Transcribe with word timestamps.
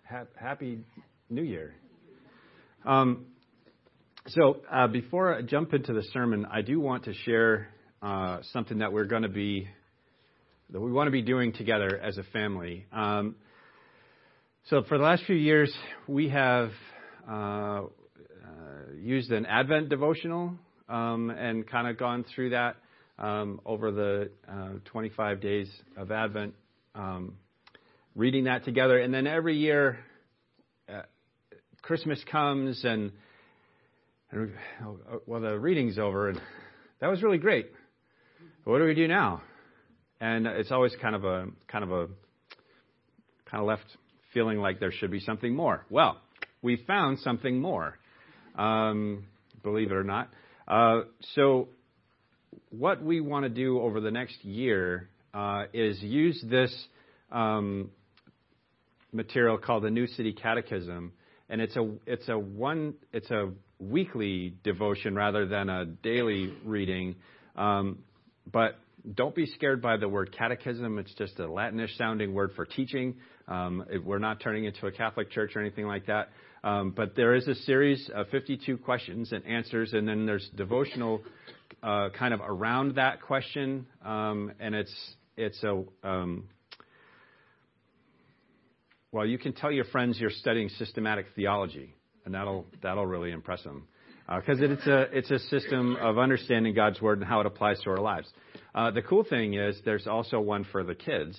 ha- 0.05 0.25
happy 0.35 0.81
New 1.31 1.43
Year. 1.43 1.73
Um, 2.85 3.27
so, 4.27 4.63
uh, 4.69 4.89
before 4.89 5.33
I 5.33 5.43
jump 5.43 5.75
into 5.75 5.93
the 5.93 6.03
sermon, 6.13 6.45
I 6.51 6.63
do 6.63 6.81
want 6.81 7.05
to 7.05 7.15
share 7.15 7.69
uh, 8.03 8.39
something 8.53 8.79
that 8.79 8.93
we're 8.93 9.05
going 9.05 9.23
to 9.23 9.29
be 9.29 9.69
that 10.71 10.81
we 10.81 10.91
want 10.91 11.07
to 11.07 11.13
be 11.13 11.23
doing 11.23 11.53
together 11.53 11.97
as 11.97 12.19
a 12.19 12.25
family. 12.33 12.85
Um, 12.93 13.37
so, 14.69 14.83
for 14.83 14.99
the 14.99 15.05
last 15.05 15.23
few 15.27 15.37
years, 15.37 15.73
we 16.09 16.29
have 16.31 16.73
uh, 17.31 17.33
uh, 17.33 17.85
used 19.01 19.31
an 19.31 19.47
Advent 19.47 19.89
devotional 19.89 20.55
um, 20.89 21.31
and 21.31 21.65
kind 21.65 21.87
of 21.87 21.97
gone 21.97 22.25
through 22.35 22.51
that 22.51 22.75
um, 23.17 23.61
over 23.65 23.93
the 23.93 24.31
uh, 24.51 24.71
25 24.87 25.41
days 25.41 25.71
of 25.97 26.11
Advent, 26.11 26.55
um, 26.97 27.35
reading 28.17 28.45
that 28.45 28.65
together. 28.65 28.99
And 28.99 29.15
then 29.15 29.29
every 29.29 29.57
year, 29.57 30.01
uh, 30.93 31.03
Christmas 31.83 32.21
comes 32.29 32.85
and, 32.85 33.13
and 34.33 34.53
well, 35.27 35.41
the 35.43 35.57
reading's 35.57 35.97
over, 35.97 36.31
and 36.31 36.41
that 37.01 37.07
was 37.07 37.23
really 37.23 37.39
great. 37.39 37.71
What 38.65 38.79
do 38.79 38.85
we 38.85 38.95
do 38.95 39.07
now? 39.07 39.43
And 40.21 40.49
it's 40.49 40.73
always 40.73 40.93
kind 41.01 41.15
of 41.15 41.25
a 41.25 41.47
kind 41.69 41.85
of 41.85 41.93
a 41.93 42.09
kind 43.49 43.61
of 43.61 43.69
left 43.69 43.87
feeling 44.37 44.59
like 44.59 44.79
there 44.79 44.93
should 44.93 45.11
be 45.11 45.19
something 45.19 45.57
more. 45.57 45.87
Well, 45.89 46.21
we 46.61 46.77
found 46.87 47.21
something 47.21 47.59
more, 47.59 47.99
um, 48.55 49.25
believe 49.63 49.91
it 49.91 49.95
or 49.95 50.05
not. 50.05 50.29
Uh, 50.69 51.05
so, 51.35 51.69
what 52.69 53.03
we 53.03 53.23
want 53.23 53.45
to 53.45 53.49
do 53.49 53.81
over 53.81 53.99
the 53.99 54.11
next 54.11 54.45
year 54.45 55.09
uh, 55.33 55.65
is 55.73 56.03
use 56.03 56.45
this 56.51 56.71
um, 57.33 57.91
material 59.11 59.57
called 59.57 59.85
the 59.85 59.91
New 59.91 60.07
City 60.07 60.35
Catechism, 60.35 61.13
and 61.49 61.61
it's 61.63 61.77
a 61.77 61.91
it's 62.05 62.29
a 62.29 62.39
one 62.39 62.93
it's 63.15 63.31
a 63.31 63.53
weekly 63.79 64.55
devotion 64.63 65.15
rather 65.15 65.47
than 65.47 65.71
a 65.71 65.87
daily 65.87 66.53
reading, 66.63 67.17
um, 67.57 68.01
but 68.53 68.79
don't 69.15 69.35
be 69.35 69.47
scared 69.47 69.81
by 69.81 69.97
the 69.97 70.11
word 70.11 70.37
catechism. 70.37 70.99
It's 70.99 71.15
just 71.15 71.39
a 71.39 71.49
Latinish 71.49 71.97
sounding 71.97 72.35
word 72.35 72.53
for 72.55 72.67
teaching. 72.67 73.15
Um, 73.49 73.85
we're 74.05 74.19
not 74.19 74.41
turning 74.41 74.65
into 74.65 74.87
a 74.87 74.93
Catholic 74.93 75.31
church 75.31 75.55
or 75.55 75.61
anything 75.61 75.87
like 75.87 76.07
that. 76.07 76.31
Um, 76.65 76.91
but 76.91 77.15
there 77.15 77.35
is 77.35 77.47
a 77.47 77.55
series 77.55 78.11
of 78.15 78.29
52 78.29 78.79
questions 78.79 79.33
and 79.33 79.45
answers, 79.47 79.93
and 79.93 80.09
then 80.09 80.27
there's 80.27 80.49
devotional 80.57 81.23
uh, 81.83 82.09
kind 82.11 82.35
of 82.35 82.41
around 82.41 82.97
that 82.97 83.23
question, 83.23 83.87
um, 84.05 84.53
and 84.59 84.75
it's 84.75 85.15
it's 85.37 85.63
a 85.63 85.85
well, 89.13 89.25
you 89.25 89.39
can 89.39 89.55
tell 89.55 89.73
your 89.73 89.85
friends 89.87 90.19
you're 90.21 90.29
studying 90.31 90.69
systematic 90.69 91.27
theology, 91.35 91.95
and 92.25 92.35
that'll 92.35 92.67
that'll 92.83 93.07
really 93.07 93.31
impress 93.31 93.63
them 93.63 93.87
because 94.27 94.61
uh, 94.61 94.65
it, 94.65 94.71
it's 94.73 94.87
a 94.87 95.01
it's 95.13 95.31
a 95.31 95.39
system 95.39 95.97
of 96.01 96.19
understanding 96.19 96.75
God's 96.75 97.01
word 97.01 97.21
and 97.21 97.27
how 97.27 97.41
it 97.41 97.47
applies 97.47 97.81
to 97.85 97.91
our 97.91 97.99
lives. 97.99 98.29
Uh, 98.75 98.91
the 98.91 99.03
cool 99.03 99.25
thing 99.25 99.55
is 99.55 99.81
there's 99.85 100.07
also 100.07 100.41
one 100.41 100.65
for 100.71 100.83
the 100.85 100.95
kids, 100.95 101.39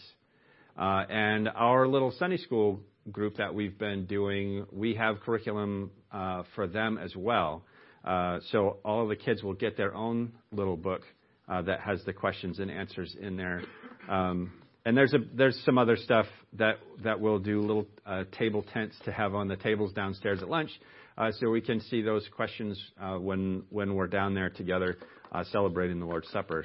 our 0.77 1.87
little 1.87 2.11
Sunday 2.11 2.37
school 2.37 2.79
group 3.11 3.37
that 3.37 3.53
we've 3.53 3.77
been 3.77 4.05
doing, 4.05 4.65
we 4.71 4.93
have 4.95 5.19
curriculum 5.21 5.91
uh, 6.11 6.43
for 6.55 6.67
them 6.67 6.97
as 6.97 7.15
well. 7.15 7.63
Uh, 8.03 8.39
so 8.51 8.77
all 8.85 9.03
of 9.03 9.09
the 9.09 9.15
kids 9.15 9.43
will 9.43 9.53
get 9.53 9.75
their 9.75 9.93
own 9.93 10.31
little 10.51 10.77
book 10.77 11.01
uh, 11.49 11.61
that 11.63 11.79
has 11.81 12.03
the 12.05 12.13
questions 12.13 12.59
and 12.59 12.71
answers 12.71 13.15
in 13.19 13.35
there. 13.35 13.61
Um, 14.09 14.51
and 14.85 14.97
there's 15.35 15.61
some 15.65 15.77
other 15.77 15.97
stuff 15.97 16.27
that 16.53 17.19
we'll 17.19 17.39
do 17.39 17.59
little 17.59 17.87
uh, 18.05 18.23
table 18.37 18.63
tents 18.73 18.95
to 19.03 19.11
have 19.11 19.35
on 19.35 19.49
the 19.49 19.57
tables 19.57 19.91
downstairs 19.91 20.41
at 20.41 20.49
lunch, 20.49 20.69
uh, 21.17 21.29
so 21.39 21.49
we 21.49 21.59
can 21.59 21.81
see 21.81 22.01
those 22.01 22.25
questions 22.33 22.81
uh, 23.01 23.15
when 23.15 23.63
when 23.69 23.95
we're 23.95 24.07
down 24.07 24.33
there 24.33 24.49
together 24.49 24.97
uh, 25.33 25.43
celebrating 25.51 25.99
the 25.99 26.05
Lord's 26.05 26.29
Supper. 26.29 26.63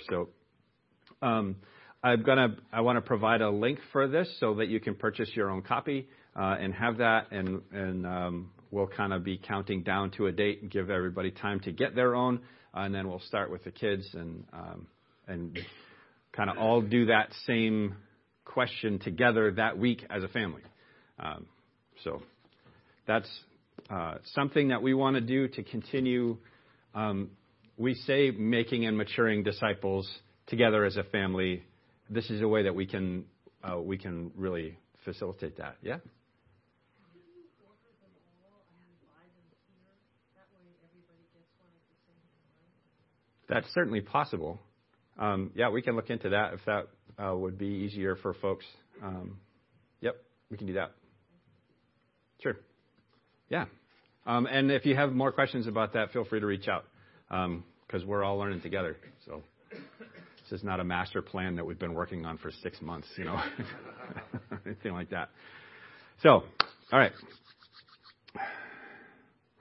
I'm 2.05 2.23
gonna 2.23 2.57
I 2.73 2.81
want 2.81 2.97
to 2.97 3.01
provide 3.01 3.43
a 3.43 3.51
link 3.51 3.79
for 3.93 4.09
this 4.09 4.29
so 4.41 4.55
that 4.55 4.67
you 4.67 4.81
can 4.81 4.97
purchase 4.97 5.31
your 5.35 5.51
own 5.51 5.63
copy 5.63 6.09
uh, 6.35 6.57
and 6.59 6.75
have 6.75 6.99
that, 6.99 7.31
and 7.31 7.63
and 7.71 8.07
um, 8.07 8.51
we'll 8.73 8.89
kind 8.89 9.13
of 9.13 9.23
be 9.23 9.39
counting 9.39 9.85
down 9.85 10.11
to 10.13 10.27
a 10.27 10.33
date 10.33 10.63
and 10.63 10.71
give 10.71 10.91
everybody 10.91 11.31
time 11.31 11.61
to 11.61 11.71
get 11.71 11.95
their 11.95 12.17
own, 12.17 12.41
and 12.75 12.93
then 12.93 13.09
we'll 13.09 13.21
start 13.21 13.53
with 13.53 13.63
the 13.63 13.71
kids 13.71 14.05
and 14.15 14.45
um, 14.53 14.87
and 15.29 15.57
kind 16.33 16.51
of 16.51 16.59
all 16.59 16.81
do 16.81 17.07
that 17.07 17.33
same 17.47 17.95
question 18.45 18.99
together 18.99 19.53
that 19.53 19.79
week 19.79 20.05
as 20.11 20.25
a 20.25 20.29
family. 20.29 20.63
Um, 21.21 21.47
so 22.03 22.21
that's 23.07 23.31
uh, 23.91 24.15
something 24.35 24.69
that 24.69 24.83
we 24.83 24.93
want 24.93 25.15
to 25.15 25.21
do 25.21 25.47
to 25.47 25.63
continue. 25.63 26.37
We 27.79 27.95
say 27.95 28.33
making 28.33 28.87
and 28.87 28.99
maturing 28.99 29.45
disciples 29.45 30.09
together 30.47 30.85
as 30.85 30.97
a 30.97 31.05
family 31.05 31.63
this 32.13 32.31
is 32.31 32.43
a 32.43 32.49
way 32.49 32.63
that 32.65 32.75
we 32.75 32.87
can 32.87 33.25
uh, 33.65 33.81
we 33.81 33.97
can 33.97 34.31
really 34.37 34.77
facilitate 35.05 35.57
that. 35.59 35.77
Yeah. 35.83 35.99
That's 43.49 43.67
certainly 43.75 44.01
possible. 44.01 44.61
Um, 45.19 45.51
yeah, 45.55 45.69
we 45.69 45.83
can 45.83 45.95
look 45.95 46.09
into 46.09 46.31
that 46.31 46.55
if 46.55 46.61
that 46.65 46.89
uh, 47.23 47.37
would 47.37 47.59
be 47.59 47.67
easier 47.67 48.17
for 48.17 48.33
folks. 48.35 48.65
Um, 49.03 49.39
yep, 50.01 50.17
we 50.51 50.57
can 50.57 50.67
do 50.67 50.73
that. 50.75 50.93
Sure. 52.43 52.57
Yeah. 53.51 53.67
Um, 54.25 54.47
and 54.47 54.71
if 54.71 54.87
you 54.87 54.97
have 54.97 55.13
more 55.13 55.33
questions 55.33 55.67
about 55.67 55.93
that, 55.93 56.13
feel 56.13 56.25
free 56.25 56.41
to 56.41 56.47
reach 56.47 56.67
out 56.67 56.85
because 57.87 58.07
we're 58.07 58.25
all 58.25 58.39
learning 58.39 58.63
together. 58.63 58.97
So. 59.27 59.43
This 60.53 60.61
is 60.61 60.67
not 60.67 60.81
a 60.81 60.85
master 60.85 61.23
plan 61.23 61.57
that 61.57 61.65
we've 61.65 61.79
been 61.79 61.95
working 61.95 62.27
on 62.27 62.37
for 62.37 62.51
six 62.63 62.83
months, 62.83 63.09
you 63.17 63.25
know, 63.25 63.41
anything 64.67 64.93
like 64.93 65.09
that. 65.09 65.31
So, 66.23 66.29
all 66.31 66.99
right. 66.99 67.13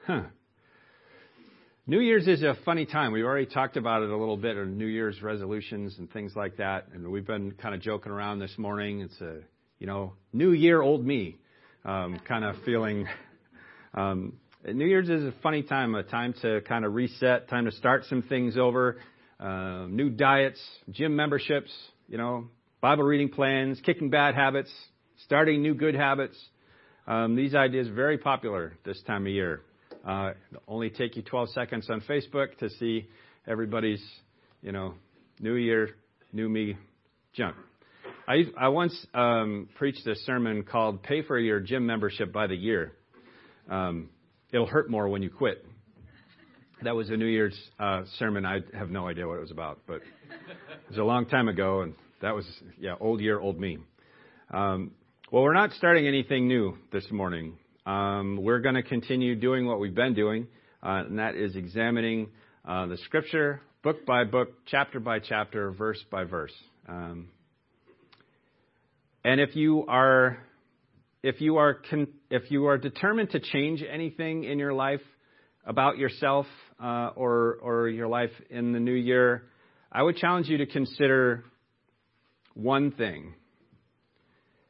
Huh. 0.05 0.23
New 1.87 2.01
Year's 2.01 2.27
is 2.27 2.43
a 2.43 2.57
funny 2.65 2.85
time. 2.85 3.13
We've 3.13 3.23
already 3.23 3.45
talked 3.45 3.77
about 3.77 4.03
it 4.03 4.09
a 4.09 4.17
little 4.17 4.35
bit, 4.35 4.57
or 4.57 4.65
New 4.65 4.85
Year's 4.85 5.21
resolutions 5.21 5.95
and 5.97 6.11
things 6.11 6.33
like 6.35 6.57
that. 6.57 6.87
And 6.93 7.09
we've 7.09 7.25
been 7.25 7.51
kind 7.51 7.73
of 7.73 7.79
joking 7.79 8.11
around 8.11 8.39
this 8.39 8.57
morning. 8.57 8.99
It's 8.99 9.21
a, 9.21 9.37
you 9.79 9.87
know, 9.87 10.11
New 10.33 10.51
Year, 10.51 10.81
old 10.81 11.05
me, 11.05 11.37
um, 11.85 12.19
kind 12.27 12.43
of 12.43 12.57
feeling. 12.65 13.07
Um, 13.93 14.33
New 14.65 14.87
Year's 14.87 15.07
is 15.07 15.23
a 15.23 15.33
funny 15.41 15.63
time, 15.63 15.95
a 15.95 16.03
time 16.03 16.33
to 16.41 16.59
kind 16.67 16.83
of 16.83 16.93
reset, 16.93 17.47
time 17.47 17.63
to 17.63 17.71
start 17.71 18.03
some 18.09 18.23
things 18.23 18.57
over, 18.57 18.97
uh, 19.41 19.87
new 19.87 20.09
diets, 20.09 20.61
gym 20.91 21.15
memberships, 21.15 21.71
you 22.07 22.17
know, 22.17 22.47
Bible 22.79 23.03
reading 23.03 23.29
plans, 23.29 23.81
kicking 23.83 24.09
bad 24.09 24.35
habits, 24.35 24.71
starting 25.25 25.61
new 25.61 25.73
good 25.73 25.95
habits. 25.95 26.37
Um, 27.07 27.35
these 27.35 27.55
ideas 27.55 27.87
very 27.87 28.17
popular 28.17 28.73
this 28.85 29.01
time 29.07 29.25
of 29.25 29.33
year. 29.33 29.61
Uh, 30.07 30.31
only 30.67 30.89
take 30.89 31.15
you 31.15 31.21
12 31.21 31.49
seconds 31.49 31.89
on 31.89 32.01
Facebook 32.01 32.57
to 32.59 32.69
see 32.69 33.07
everybody's, 33.47 34.03
you 34.61 34.71
know, 34.71 34.93
new 35.39 35.55
year, 35.55 35.95
new 36.31 36.47
me 36.47 36.77
junk. 37.33 37.55
I, 38.27 38.45
I 38.57 38.69
once 38.69 38.95
um, 39.13 39.69
preached 39.75 40.05
a 40.07 40.15
sermon 40.15 40.63
called 40.63 41.03
"Pay 41.03 41.23
for 41.23 41.37
Your 41.37 41.59
Gym 41.59 41.85
Membership 41.85 42.31
by 42.31 42.47
the 42.47 42.55
Year." 42.55 42.93
Um, 43.69 44.09
it'll 44.51 44.67
hurt 44.67 44.89
more 44.89 45.07
when 45.07 45.21
you 45.21 45.29
quit 45.29 45.65
that 46.83 46.95
was 46.95 47.09
a 47.09 47.17
New 47.17 47.27
Year's 47.27 47.57
uh, 47.79 48.03
sermon. 48.17 48.45
I 48.45 48.59
have 48.73 48.89
no 48.89 49.07
idea 49.07 49.27
what 49.27 49.37
it 49.37 49.41
was 49.41 49.51
about, 49.51 49.79
but 49.85 49.97
it 49.97 50.89
was 50.89 50.97
a 50.97 51.03
long 51.03 51.27
time 51.27 51.47
ago, 51.47 51.81
and 51.81 51.93
that 52.21 52.33
was 52.33 52.45
yeah, 52.79 52.95
old 52.99 53.21
year, 53.21 53.39
old 53.39 53.59
me. 53.59 53.77
Um, 54.51 54.91
well, 55.31 55.43
we're 55.43 55.53
not 55.53 55.71
starting 55.73 56.07
anything 56.07 56.47
new 56.47 56.77
this 56.91 57.05
morning. 57.11 57.57
Um, 57.85 58.39
we're 58.41 58.59
going 58.59 58.75
to 58.75 58.83
continue 58.83 59.35
doing 59.35 59.65
what 59.65 59.79
we've 59.79 59.95
been 59.95 60.13
doing, 60.13 60.47
uh, 60.83 61.03
and 61.07 61.19
that 61.19 61.35
is 61.35 61.55
examining 61.55 62.29
uh, 62.67 62.87
the 62.87 62.97
Scripture 62.97 63.61
book 63.83 64.05
by 64.05 64.23
book, 64.23 64.49
chapter 64.65 64.99
by 64.99 65.19
chapter, 65.19 65.71
verse 65.71 66.03
by 66.11 66.23
verse. 66.23 66.53
Um, 66.87 67.29
and 69.23 69.39
if 69.39 69.55
you 69.55 69.85
are 69.87 70.39
if 71.23 71.41
you 71.41 71.57
are 71.57 71.75
con- 71.75 72.07
if 72.31 72.49
you 72.49 72.65
are 72.65 72.79
determined 72.79 73.29
to 73.31 73.39
change 73.39 73.83
anything 73.87 74.43
in 74.43 74.57
your 74.57 74.73
life 74.73 75.01
about 75.65 75.97
yourself 75.97 76.45
or, 76.81 77.57
or 77.61 77.89
your 77.89 78.07
life 78.07 78.31
in 78.49 78.71
the 78.71 78.79
new 78.79 78.93
year, 78.93 79.43
I 79.91 80.01
would 80.01 80.17
challenge 80.17 80.47
you 80.47 80.57
to 80.57 80.65
consider 80.65 81.43
one 82.53 82.91
thing, 82.91 83.33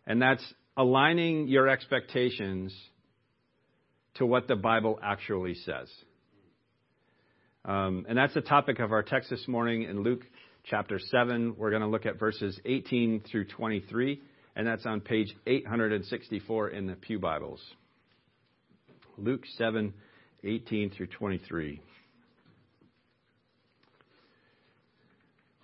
and 0.05 0.21
that's 0.21 0.43
aligning 0.77 1.47
your 1.47 1.67
expectations 1.67 2.75
to 4.15 4.25
what 4.25 4.47
the 4.47 4.55
Bible 4.55 4.99
actually 5.01 5.55
says. 5.55 5.89
Um, 7.63 8.05
and 8.09 8.17
that's 8.17 8.33
the 8.33 8.41
topic 8.41 8.79
of 8.79 8.91
our 8.91 9.03
text 9.03 9.29
this 9.29 9.47
morning 9.47 9.83
in 9.83 10.01
Luke 10.01 10.21
chapter 10.65 10.99
7. 10.99 11.55
We're 11.57 11.69
going 11.69 11.83
to 11.83 11.87
look 11.87 12.05
at 12.05 12.19
verses 12.19 12.59
18 12.65 13.23
through 13.29 13.45
23, 13.45 14.21
and 14.55 14.67
that's 14.67 14.85
on 14.85 14.99
page 15.01 15.35
864 15.45 16.69
in 16.69 16.87
the 16.87 16.95
Pew 16.95 17.19
Bibles. 17.19 17.61
Luke 19.17 19.43
7, 19.57 19.93
18 20.43 20.89
through 20.89 21.07
23. 21.07 21.81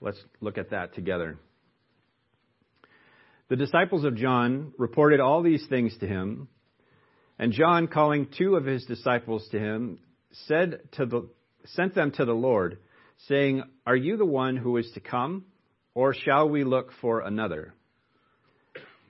Let's 0.02 0.22
look 0.42 0.58
at 0.58 0.72
that 0.72 0.94
together. 0.94 1.38
The 3.50 3.56
disciples 3.56 4.04
of 4.04 4.16
John 4.16 4.74
reported 4.78 5.20
all 5.20 5.42
these 5.42 5.66
things 5.68 5.98
to 6.00 6.08
him, 6.08 6.50
and 7.40 7.54
John, 7.54 7.88
calling 7.88 8.28
two 8.38 8.56
of 8.56 8.66
his 8.66 8.86
disciples 8.86 9.48
to 9.52 9.60
him, 9.60 10.00
said 10.48 10.80
to 10.94 11.06
the, 11.06 11.30
sent 11.66 11.96
them 11.96 12.12
to 12.12 12.26
the 12.26 12.34
Lord, 12.34 12.80
saying, 13.28 13.64
Are 13.86 13.96
you 13.96 14.18
the 14.18 14.26
one 14.26 14.58
who 14.58 14.78
is 14.78 14.90
to 14.96 15.00
come, 15.00 15.46
or 15.94 16.14
shall 16.14 16.50
we 16.50 16.64
look 16.64 16.92
for 17.00 17.22
another? 17.22 17.74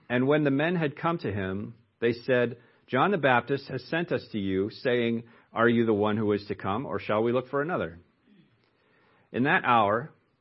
And 0.09 0.27
when 0.27 0.43
the 0.43 0.51
men 0.51 0.75
had 0.75 0.97
come 0.97 1.17
to 1.19 1.31
him, 1.31 1.73
they 1.99 2.13
said, 2.13 2.57
John 2.87 3.11
the 3.11 3.17
Baptist 3.17 3.67
has 3.67 3.83
sent 3.85 4.11
us 4.11 4.25
to 4.31 4.39
you, 4.39 4.69
saying, 4.83 5.23
Are 5.51 5.67
you 5.67 5.85
the 5.85 5.93
one 5.93 6.15
who 6.15 6.31
is 6.33 6.45
to 6.47 6.55
come, 6.55 6.85
or 6.85 6.99
shall 6.99 7.23
we 7.23 7.33
look 7.33 7.49
for 7.49 7.61
another? 7.61 7.99
In 9.33 9.43
that 9.43 9.63
hour, 9.65 10.11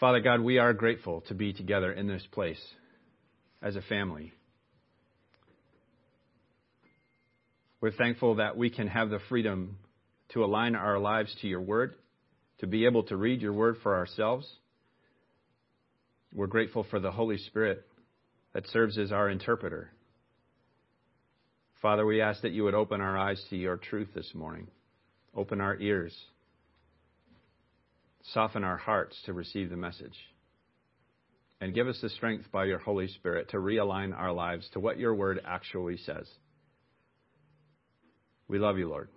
Father 0.00 0.20
God, 0.20 0.40
we 0.40 0.58
are 0.58 0.72
grateful 0.72 1.22
to 1.22 1.34
be 1.34 1.52
together 1.52 1.92
in 1.92 2.06
this 2.06 2.24
place 2.30 2.60
as 3.60 3.74
a 3.74 3.82
family. 3.82 4.32
We're 7.80 7.90
thankful 7.90 8.36
that 8.36 8.56
we 8.56 8.70
can 8.70 8.86
have 8.86 9.10
the 9.10 9.18
freedom 9.28 9.76
to 10.30 10.44
align 10.44 10.76
our 10.76 11.00
lives 11.00 11.34
to 11.40 11.48
your 11.48 11.60
word, 11.60 11.94
to 12.60 12.68
be 12.68 12.84
able 12.84 13.02
to 13.04 13.16
read 13.16 13.42
your 13.42 13.52
word 13.52 13.76
for 13.82 13.96
ourselves. 13.96 14.48
We're 16.32 16.46
grateful 16.46 16.86
for 16.88 17.00
the 17.00 17.10
Holy 17.10 17.38
Spirit 17.38 17.84
that 18.52 18.68
serves 18.68 18.98
as 18.98 19.10
our 19.10 19.28
interpreter. 19.28 19.90
Father, 21.82 22.06
we 22.06 22.20
ask 22.20 22.42
that 22.42 22.52
you 22.52 22.62
would 22.64 22.74
open 22.74 23.00
our 23.00 23.18
eyes 23.18 23.42
to 23.50 23.56
your 23.56 23.76
truth 23.76 24.08
this 24.14 24.30
morning, 24.32 24.68
open 25.34 25.60
our 25.60 25.76
ears 25.76 26.16
Soften 28.32 28.64
our 28.64 28.76
hearts 28.76 29.16
to 29.26 29.32
receive 29.32 29.70
the 29.70 29.76
message. 29.76 30.16
And 31.60 31.74
give 31.74 31.88
us 31.88 31.98
the 32.00 32.10
strength 32.10 32.50
by 32.52 32.66
your 32.66 32.78
Holy 32.78 33.08
Spirit 33.08 33.50
to 33.50 33.56
realign 33.56 34.16
our 34.16 34.32
lives 34.32 34.68
to 34.72 34.80
what 34.80 34.98
your 34.98 35.14
word 35.14 35.40
actually 35.46 35.96
says. 35.96 36.28
We 38.46 38.58
love 38.58 38.78
you, 38.78 38.88
Lord. 38.88 39.08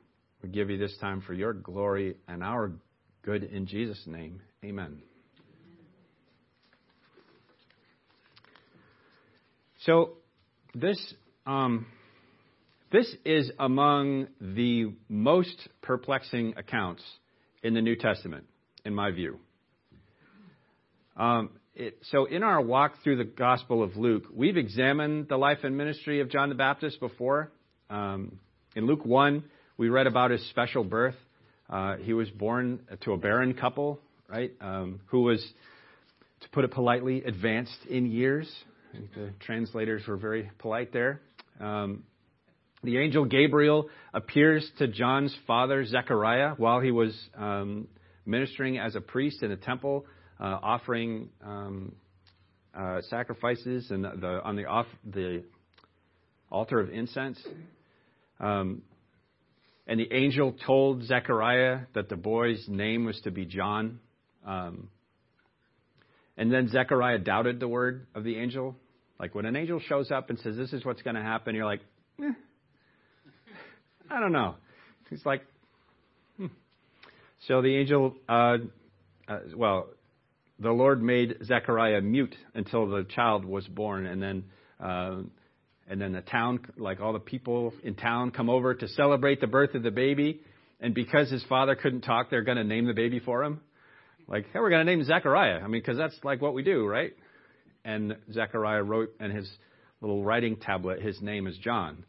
We 0.42 0.50
give 0.50 0.70
you 0.70 0.78
this 0.78 0.98
time 1.00 1.22
for 1.22 1.34
your 1.34 1.54
glory 1.54 2.16
and 2.28 2.44
our 2.44 2.72
good 3.22 3.44
in 3.44 3.68
Jesus' 3.68 4.02
name. 4.08 4.42
Amen. 4.64 5.02
So, 9.86 10.18
this 10.74 11.14
um, 11.46 11.86
this 12.92 13.14
is 13.26 13.52
among 13.60 14.28
the 14.40 14.94
most 15.10 15.70
perplexing 15.82 16.56
accounts 16.58 17.04
in 17.64 17.74
the 17.74 17.82
New 17.82 17.96
Testament 17.96 18.46
in 18.86 18.94
my 18.96 19.12
view. 19.12 19.40
Um, 21.18 21.52
it, 21.76 21.98
so, 22.12 22.26
in 22.26 22.44
our 22.44 22.62
walk 22.62 22.96
through 23.04 23.18
the 23.18 23.24
Gospel 23.24 23.82
of 23.82 23.96
Luke, 23.96 24.24
we've 24.34 24.58
examined 24.58 25.28
the 25.30 25.38
life 25.38 25.60
and 25.64 25.78
ministry 25.78 26.20
of 26.20 26.30
John 26.30 26.50
the 26.50 26.56
Baptist 26.56 27.00
before. 27.00 27.52
Um, 27.90 28.40
in 28.76 28.88
Luke 28.88 29.06
1, 29.06 29.44
we 29.78 29.90
read 29.90 30.08
about 30.08 30.32
his 30.32 30.48
special 30.50 30.84
birth. 30.84 31.16
Uh, 31.70 31.96
he 31.98 32.14
was 32.14 32.30
born 32.30 32.82
to 33.02 33.14
a 33.14 33.18
barren 33.18 33.54
couple, 33.54 34.00
right, 34.28 34.52
um, 34.60 35.00
who 35.08 35.22
was, 35.22 35.42
to 36.42 36.50
put 36.50 36.66
it 36.66 36.72
politely, 36.72 37.24
advanced 37.24 37.86
in 37.90 38.12
years. 38.12 38.52
I 38.90 38.98
think 38.98 39.14
the 39.14 39.30
translators 39.40 40.06
were 40.08 40.18
very 40.18 40.52
polite 40.60 40.92
there. 40.92 41.22
Um, 41.60 42.04
the 42.84 42.98
angel 42.98 43.26
Gabriel 43.26 43.90
appears 44.14 44.70
to 44.80 44.88
John's 44.88 45.36
father, 45.48 45.86
Zechariah, 45.86 46.56
while 46.58 46.80
he 46.82 46.92
was 46.92 47.18
um, 47.38 47.88
ministering 48.26 48.78
as 48.78 48.96
a 48.96 49.02
priest 49.02 49.44
in 49.44 49.52
a 49.52 49.58
temple, 49.58 50.06
uh, 50.40 50.60
offering 50.62 51.30
um, 51.46 51.94
uh, 52.78 53.02
sacrifices 53.10 53.92
and 53.92 54.04
the, 54.04 54.42
on 54.44 54.56
the, 54.56 54.66
off, 54.66 54.88
the 55.06 55.44
altar 56.50 56.80
of 56.80 56.90
incense. 56.90 57.42
Um, 58.40 58.82
and 59.88 60.00
the 60.00 60.12
angel 60.14 60.56
told 60.66 61.04
Zechariah 61.04 61.82
that 61.96 62.10
the 62.10 62.16
boy's 62.16 62.64
name 62.68 63.06
was 63.06 63.20
to 63.22 63.32
be 63.32 63.46
John. 63.46 64.00
Um, 64.46 64.90
and 66.38 66.52
then 66.52 66.70
Zechariah 66.70 67.20
doubted 67.20 67.60
the 67.60 67.68
word 67.68 68.08
of 68.16 68.24
the 68.24 68.38
angel. 68.38 68.76
Like 69.20 69.36
when 69.36 69.46
an 69.46 69.56
angel 69.56 69.80
shows 69.80 70.12
up 70.12 70.30
and 70.30 70.40
says, 70.40 70.56
This 70.56 70.74
is 70.74 70.86
what's 70.86 71.02
going 71.02 71.16
to 71.16 71.22
happen, 71.22 71.56
you're 71.56 71.66
like, 71.66 71.82
eh, 72.24 72.32
I 74.10 74.20
don't 74.20 74.32
know. 74.32 74.56
He's 75.10 75.26
like, 75.26 75.42
so 77.48 77.62
the 77.62 77.76
angel, 77.76 78.16
uh, 78.30 78.58
uh, 79.28 79.40
well, 79.56 79.88
the 80.60 80.72
Lord 80.72 81.02
made 81.02 81.38
Zechariah 81.44 82.02
mute 82.02 82.36
until 82.54 82.88
the 82.88 83.04
child 83.04 83.46
was 83.46 83.68
born, 83.68 84.06
and 84.06 84.22
then, 84.22 84.44
uh, 84.80 85.22
and 85.90 86.00
then 86.00 86.12
the 86.14 86.22
town, 86.22 86.60
like 86.78 87.02
all 87.02 87.14
the 87.14 87.20
people 87.20 87.74
in 87.84 87.96
town, 87.96 88.32
come 88.32 88.50
over 88.50 88.76
to 88.76 88.88
celebrate 88.90 89.42
the 89.42 89.48
birth 89.48 89.74
of 89.74 89.82
the 89.82 89.92
baby. 89.92 90.42
And 90.80 90.94
because 90.94 91.30
his 91.32 91.44
father 91.50 91.76
couldn't 91.76 92.02
talk, 92.02 92.30
they're 92.30 92.44
going 92.44 92.58
to 92.58 92.64
name 92.64 92.86
the 92.86 92.94
baby 92.94 93.20
for 93.20 93.44
him. 93.44 93.62
Like, 94.28 94.46
hey, 94.54 94.60
we're 94.60 94.70
going 94.70 94.86
to 94.86 94.96
name 94.96 95.04
Zechariah. 95.04 95.60
I 95.60 95.64
mean, 95.64 95.82
because 95.82 95.98
that's 95.98 96.18
like 96.24 96.42
what 96.42 96.54
we 96.54 96.64
do, 96.64 96.86
right? 96.86 97.14
And 97.84 98.16
Zechariah 98.32 98.84
wrote 98.84 99.16
in 99.20 99.32
his 99.32 99.50
little 100.00 100.24
writing 100.24 100.58
tablet, 100.58 101.02
his 101.02 101.22
name 101.22 101.48
is 101.48 101.58
John. 101.58 102.06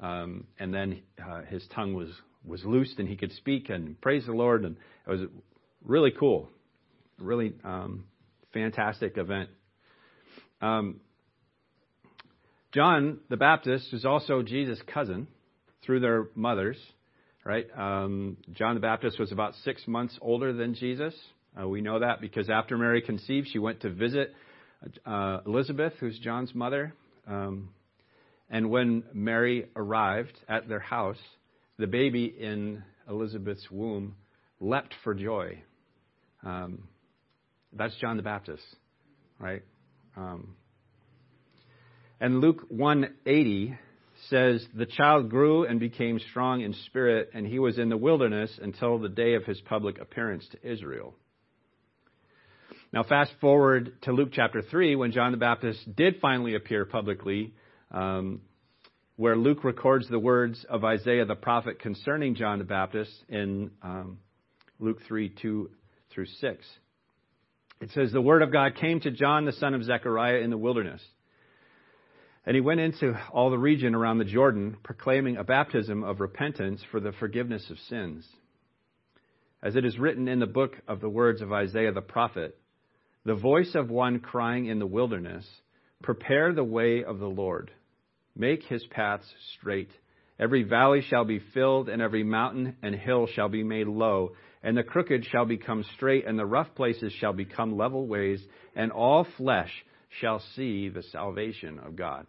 Um, 0.00 0.46
and 0.58 0.74
then 0.74 1.02
uh, 1.24 1.42
his 1.42 1.64
tongue 1.74 1.94
was 1.94 2.08
was 2.46 2.64
loosed 2.64 2.98
and 2.98 3.08
he 3.08 3.16
could 3.16 3.32
speak 3.32 3.70
and 3.70 4.00
praise 4.00 4.26
the 4.26 4.32
Lord. 4.32 4.64
And 4.64 4.76
it 5.06 5.10
was 5.10 5.20
really 5.84 6.12
cool, 6.18 6.48
really 7.18 7.54
um, 7.64 8.04
fantastic 8.52 9.16
event. 9.16 9.50
Um, 10.60 11.00
John 12.72 13.20
the 13.30 13.36
Baptist 13.36 13.92
is 13.92 14.04
also 14.04 14.42
Jesus' 14.42 14.80
cousin 14.92 15.28
through 15.84 16.00
their 16.00 16.28
mothers, 16.34 16.76
right? 17.44 17.66
Um, 17.76 18.36
John 18.52 18.74
the 18.74 18.80
Baptist 18.80 19.18
was 19.18 19.30
about 19.30 19.54
six 19.64 19.86
months 19.86 20.18
older 20.20 20.52
than 20.52 20.74
Jesus. 20.74 21.14
Uh, 21.60 21.68
we 21.68 21.80
know 21.80 22.00
that 22.00 22.20
because 22.20 22.50
after 22.50 22.76
Mary 22.76 23.00
conceived, 23.00 23.48
she 23.52 23.58
went 23.58 23.80
to 23.82 23.90
visit 23.90 24.34
uh, 25.06 25.40
Elizabeth, 25.46 25.92
who's 26.00 26.18
John's 26.18 26.54
mother. 26.54 26.94
Um, 27.28 27.68
and 28.50 28.70
when 28.70 29.04
Mary 29.12 29.66
arrived 29.76 30.36
at 30.48 30.68
their 30.68 30.80
house, 30.80 31.18
the 31.78 31.86
baby 31.86 32.24
in 32.26 32.82
Elizabeth's 33.08 33.70
womb 33.70 34.16
leapt 34.60 34.94
for 35.02 35.14
joy. 35.14 35.62
Um, 36.42 36.88
that's 37.72 37.94
John 37.96 38.16
the 38.16 38.22
Baptist, 38.22 38.62
right? 39.38 39.62
Um, 40.16 40.54
and 42.20 42.40
Luke 42.40 42.64
180 42.68 43.76
says, 44.30 44.64
The 44.74 44.86
child 44.86 45.28
grew 45.28 45.64
and 45.64 45.80
became 45.80 46.20
strong 46.30 46.60
in 46.60 46.74
spirit, 46.86 47.30
and 47.34 47.46
he 47.46 47.58
was 47.58 47.78
in 47.78 47.88
the 47.88 47.96
wilderness 47.96 48.58
until 48.62 48.98
the 48.98 49.08
day 49.08 49.34
of 49.34 49.44
his 49.44 49.60
public 49.62 50.00
appearance 50.00 50.46
to 50.52 50.72
Israel. 50.72 51.14
Now, 52.92 53.02
fast 53.02 53.32
forward 53.40 53.92
to 54.02 54.12
Luke 54.12 54.30
chapter 54.32 54.62
3, 54.62 54.94
when 54.94 55.10
John 55.10 55.32
the 55.32 55.36
Baptist 55.36 55.96
did 55.96 56.20
finally 56.20 56.54
appear 56.54 56.84
publicly. 56.84 57.52
Um, 57.90 58.42
where 59.16 59.36
Luke 59.36 59.62
records 59.62 60.08
the 60.08 60.18
words 60.18 60.64
of 60.68 60.84
Isaiah 60.84 61.24
the 61.24 61.36
prophet 61.36 61.78
concerning 61.78 62.34
John 62.34 62.58
the 62.58 62.64
Baptist 62.64 63.12
in 63.28 63.70
um, 63.82 64.18
Luke 64.80 64.98
3 65.06 65.28
2 65.40 65.70
through 66.10 66.26
6. 66.26 66.66
It 67.80 67.90
says, 67.92 68.12
The 68.12 68.20
word 68.20 68.42
of 68.42 68.52
God 68.52 68.76
came 68.76 69.00
to 69.00 69.10
John, 69.10 69.44
the 69.44 69.52
son 69.52 69.74
of 69.74 69.84
Zechariah, 69.84 70.38
in 70.38 70.50
the 70.50 70.58
wilderness. 70.58 71.02
And 72.46 72.54
he 72.54 72.60
went 72.60 72.80
into 72.80 73.18
all 73.32 73.50
the 73.50 73.58
region 73.58 73.94
around 73.94 74.18
the 74.18 74.24
Jordan, 74.24 74.76
proclaiming 74.82 75.36
a 75.36 75.44
baptism 75.44 76.04
of 76.04 76.20
repentance 76.20 76.82
for 76.90 77.00
the 77.00 77.12
forgiveness 77.12 77.68
of 77.70 77.78
sins. 77.88 78.26
As 79.62 79.76
it 79.76 79.84
is 79.84 79.98
written 79.98 80.28
in 80.28 80.40
the 80.40 80.46
book 80.46 80.76
of 80.86 81.00
the 81.00 81.08
words 81.08 81.40
of 81.40 81.52
Isaiah 81.52 81.92
the 81.92 82.02
prophet, 82.02 82.58
the 83.24 83.34
voice 83.34 83.74
of 83.74 83.90
one 83.90 84.20
crying 84.20 84.66
in 84.66 84.78
the 84.78 84.86
wilderness, 84.86 85.46
Prepare 86.02 86.52
the 86.52 86.64
way 86.64 87.02
of 87.02 87.18
the 87.18 87.26
Lord, 87.28 87.70
make 88.36 88.62
his 88.64 88.84
paths 88.86 89.26
straight. 89.56 89.90
Every 90.38 90.62
valley 90.64 91.02
shall 91.08 91.24
be 91.24 91.40
filled, 91.52 91.88
and 91.88 92.02
every 92.02 92.24
mountain 92.24 92.76
and 92.82 92.94
hill 92.94 93.26
shall 93.26 93.48
be 93.48 93.62
made 93.62 93.86
low, 93.86 94.32
and 94.62 94.76
the 94.76 94.82
crooked 94.82 95.26
shall 95.26 95.44
become 95.44 95.84
straight, 95.94 96.26
and 96.26 96.38
the 96.38 96.46
rough 96.46 96.74
places 96.74 97.12
shall 97.12 97.32
become 97.32 97.76
level 97.76 98.06
ways, 98.06 98.42
and 98.74 98.90
all 98.90 99.26
flesh 99.36 99.70
shall 100.20 100.40
see 100.56 100.88
the 100.88 101.02
salvation 101.02 101.78
of 101.78 101.96
God. 101.96 102.26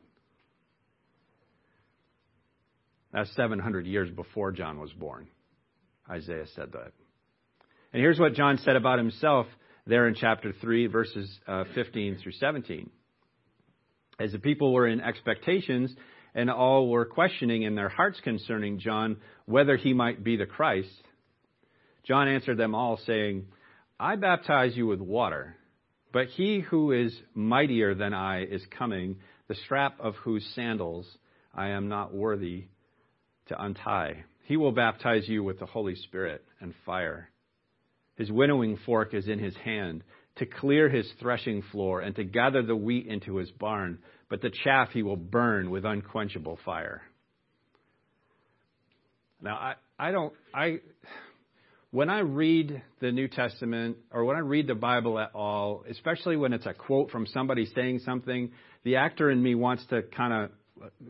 That's 3.11 3.33
700 3.35 3.87
years 3.87 4.09
before 4.11 4.51
John 4.51 4.79
was 4.79 4.91
born. 4.91 5.27
Isaiah 6.09 6.47
said 6.53 6.73
that. 6.73 6.91
And 7.93 8.01
here's 8.01 8.19
what 8.19 8.33
John 8.33 8.57
said 8.57 8.75
about 8.75 8.99
himself 8.99 9.47
there 9.87 10.07
in 10.07 10.15
chapter 10.15 10.51
3, 10.51 10.87
verses 10.87 11.39
uh, 11.47 11.63
15 11.73 12.17
through 12.21 12.33
17. 12.33 12.89
As 14.19 14.31
the 14.31 14.39
people 14.39 14.73
were 14.73 14.87
in 14.87 15.01
expectations, 15.01 15.93
and 16.33 16.49
all 16.49 16.89
were 16.89 17.05
questioning 17.05 17.63
in 17.63 17.75
their 17.75 17.89
hearts 17.89 18.19
concerning 18.21 18.79
John 18.79 19.17
whether 19.45 19.77
he 19.77 19.93
might 19.93 20.23
be 20.23 20.35
the 20.35 20.45
Christ, 20.45 20.89
John 22.03 22.27
answered 22.27 22.57
them 22.57 22.75
all, 22.75 22.99
saying, 23.05 23.47
I 23.99 24.15
baptize 24.17 24.75
you 24.75 24.85
with 24.85 24.99
water, 24.99 25.55
but 26.11 26.27
he 26.27 26.59
who 26.59 26.91
is 26.91 27.17
mightier 27.33 27.95
than 27.95 28.13
I 28.13 28.43
is 28.43 28.61
coming, 28.77 29.17
the 29.47 29.55
strap 29.55 29.97
of 29.99 30.15
whose 30.15 30.45
sandals 30.53 31.07
I 31.53 31.69
am 31.69 31.87
not 31.87 32.13
worthy 32.13 32.65
to 33.47 33.61
untie. 33.61 34.25
He 34.43 34.57
will 34.57 34.71
baptize 34.71 35.27
you 35.27 35.43
with 35.43 35.59
the 35.59 35.65
Holy 35.65 35.95
Spirit 35.95 36.43
and 36.59 36.73
fire. 36.85 37.31
His 38.17 38.31
winnowing 38.31 38.77
fork 38.85 39.13
is 39.13 39.27
in 39.27 39.39
his 39.39 39.55
hand 39.55 40.03
to 40.37 40.45
clear 40.45 40.89
his 40.89 41.09
threshing 41.19 41.61
floor 41.71 42.01
and 42.01 42.15
to 42.15 42.23
gather 42.23 42.61
the 42.61 42.75
wheat 42.75 43.07
into 43.07 43.37
his 43.37 43.49
barn, 43.51 43.99
but 44.29 44.41
the 44.41 44.51
chaff 44.63 44.89
he 44.91 45.03
will 45.03 45.15
burn 45.15 45.69
with 45.69 45.85
unquenchable 45.85 46.59
fire. 46.65 47.01
Now, 49.41 49.55
I, 49.55 49.75
I 49.97 50.11
don't, 50.11 50.33
I, 50.53 50.79
when 51.91 52.09
I 52.09 52.19
read 52.19 52.81
the 52.99 53.11
New 53.11 53.27
Testament 53.27 53.97
or 54.11 54.25
when 54.25 54.35
I 54.35 54.39
read 54.39 54.67
the 54.67 54.75
Bible 54.75 55.19
at 55.19 55.31
all, 55.33 55.85
especially 55.89 56.35
when 56.35 56.51
it's 56.51 56.65
a 56.65 56.73
quote 56.73 57.11
from 57.11 57.27
somebody 57.27 57.65
saying 57.73 57.99
something, 57.99 58.51
the 58.83 58.97
actor 58.97 59.29
in 59.31 59.41
me 59.41 59.55
wants 59.55 59.85
to 59.91 60.01
kind 60.01 60.33
of 60.33 60.51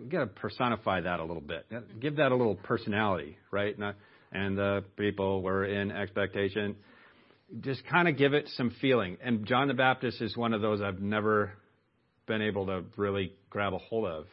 got 0.10 0.20
to 0.20 0.28
personify 0.28 1.02
that 1.02 1.20
a 1.20 1.24
little 1.24 1.42
bit. 1.42 1.66
Give 2.00 2.18
that 2.18 2.32
a 2.32 2.36
little 2.36 2.56
personality, 2.56 3.38
right? 3.52 3.76
And 4.32 4.58
the 4.58 4.84
people 4.98 5.42
were 5.42 5.66
in 5.66 5.92
expectation. 5.92 6.76
Just 7.62 7.86
kind 7.86 8.08
of 8.08 8.18
give 8.18 8.34
it 8.34 8.50
some 8.56 8.72
feeling. 8.82 9.18
And 9.24 9.46
John 9.46 9.68
the 9.68 9.74
Baptist 9.74 10.22
is 10.22 10.36
one 10.36 10.54
of 10.54 10.62
those 10.62 10.82
I've 10.82 11.00
never 11.00 11.54
been 12.26 12.42
able 12.42 12.66
to 12.66 12.84
really 12.98 13.34
grab 13.50 13.74
a 13.74 13.78
hold 13.78 14.06
of. 14.06 14.26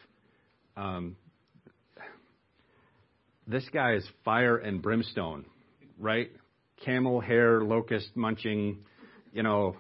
Um, 0.77 1.17
this 3.47 3.69
guy 3.73 3.95
is 3.95 4.07
fire 4.25 4.57
and 4.57 4.81
brimstone, 4.81 5.45
right? 5.99 6.31
Camel 6.85 7.21
hair, 7.21 7.61
locust 7.61 8.17
munching, 8.17 8.79
you 9.33 9.43
know, 9.43 9.77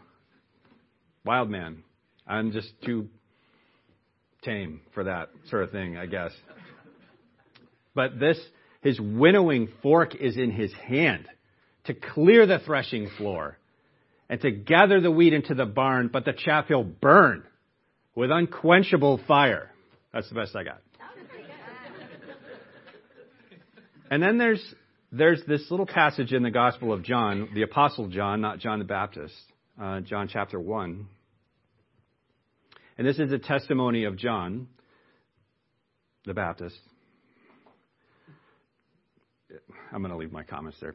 wild 1.24 1.48
man. 1.48 1.82
I'm 2.26 2.52
just 2.52 2.70
too 2.84 3.08
tame 4.42 4.82
for 4.92 5.04
that 5.04 5.30
sort 5.48 5.62
of 5.64 5.70
thing, 5.70 5.96
I 5.96 6.06
guess. 6.06 6.32
But 7.94 8.18
this, 8.20 8.38
his 8.82 9.00
winnowing 9.00 9.68
fork 9.82 10.14
is 10.14 10.36
in 10.36 10.50
his 10.50 10.72
hand 10.72 11.28
to 11.84 11.94
clear 11.94 12.46
the 12.46 12.58
threshing 12.58 13.08
floor 13.16 13.58
and 14.28 14.40
to 14.40 14.50
gather 14.50 15.00
the 15.00 15.10
wheat 15.10 15.32
into 15.32 15.54
the 15.54 15.66
barn, 15.66 16.08
but 16.12 16.24
the 16.24 16.32
chaff 16.32 16.66
he'll 16.68 16.84
burn 16.84 17.44
with 18.14 18.30
unquenchable 18.30 19.20
fire. 19.26 19.70
That's 20.12 20.28
the 20.28 20.34
best 20.34 20.54
I 20.54 20.64
got. 20.64 20.80
And 24.10 24.22
then 24.22 24.36
there's 24.36 24.62
there's 25.10 25.42
this 25.48 25.70
little 25.70 25.86
passage 25.86 26.34
in 26.34 26.42
the 26.42 26.50
Gospel 26.50 26.92
of 26.92 27.02
John, 27.02 27.48
the 27.54 27.62
Apostle 27.62 28.08
John, 28.08 28.42
not 28.42 28.58
John 28.58 28.78
the 28.78 28.84
Baptist, 28.84 29.34
uh, 29.80 30.00
John 30.00 30.28
chapter 30.28 30.60
one, 30.60 31.06
and 32.98 33.06
this 33.06 33.18
is 33.18 33.32
a 33.32 33.38
testimony 33.38 34.04
of 34.04 34.18
John 34.18 34.68
the 36.26 36.34
Baptist. 36.34 36.76
I'm 39.92 40.02
going 40.02 40.12
to 40.12 40.18
leave 40.18 40.32
my 40.32 40.42
comments 40.42 40.76
there. 40.80 40.94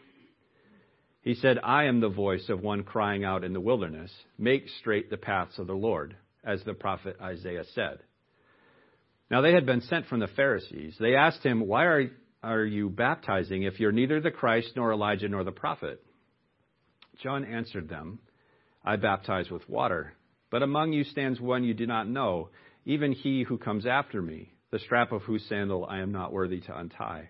He 1.21 1.35
said, 1.35 1.59
I 1.63 1.85
am 1.85 1.99
the 1.99 2.09
voice 2.09 2.49
of 2.49 2.61
one 2.61 2.83
crying 2.83 3.23
out 3.23 3.43
in 3.43 3.53
the 3.53 3.59
wilderness, 3.59 4.11
Make 4.37 4.67
straight 4.79 5.09
the 5.09 5.17
paths 5.17 5.59
of 5.59 5.67
the 5.67 5.73
Lord, 5.73 6.15
as 6.43 6.63
the 6.63 6.73
prophet 6.73 7.17
Isaiah 7.21 7.65
said. 7.75 7.99
Now 9.29 9.41
they 9.41 9.53
had 9.53 9.65
been 9.65 9.81
sent 9.81 10.07
from 10.07 10.19
the 10.19 10.27
Pharisees. 10.27 10.97
They 10.99 11.15
asked 11.15 11.43
him, 11.43 11.67
Why 11.67 11.85
are, 11.85 12.09
are 12.43 12.65
you 12.65 12.89
baptizing 12.89 13.63
if 13.63 13.79
you're 13.79 13.91
neither 13.91 14.19
the 14.19 14.31
Christ, 14.31 14.71
nor 14.75 14.91
Elijah, 14.91 15.29
nor 15.29 15.43
the 15.43 15.51
prophet? 15.51 16.03
John 17.21 17.45
answered 17.45 17.87
them, 17.87 18.19
I 18.83 18.95
baptize 18.95 19.51
with 19.51 19.69
water, 19.69 20.13
but 20.49 20.63
among 20.63 20.91
you 20.91 21.03
stands 21.03 21.39
one 21.39 21.63
you 21.63 21.75
do 21.75 21.85
not 21.85 22.09
know 22.09 22.49
even 22.83 23.11
he 23.11 23.43
who 23.43 23.59
comes 23.59 23.85
after 23.85 24.23
me, 24.23 24.53
the 24.71 24.79
strap 24.79 25.11
of 25.11 25.21
whose 25.21 25.45
sandal 25.47 25.85
I 25.85 25.99
am 25.99 26.11
not 26.11 26.33
worthy 26.33 26.61
to 26.61 26.77
untie. 26.77 27.29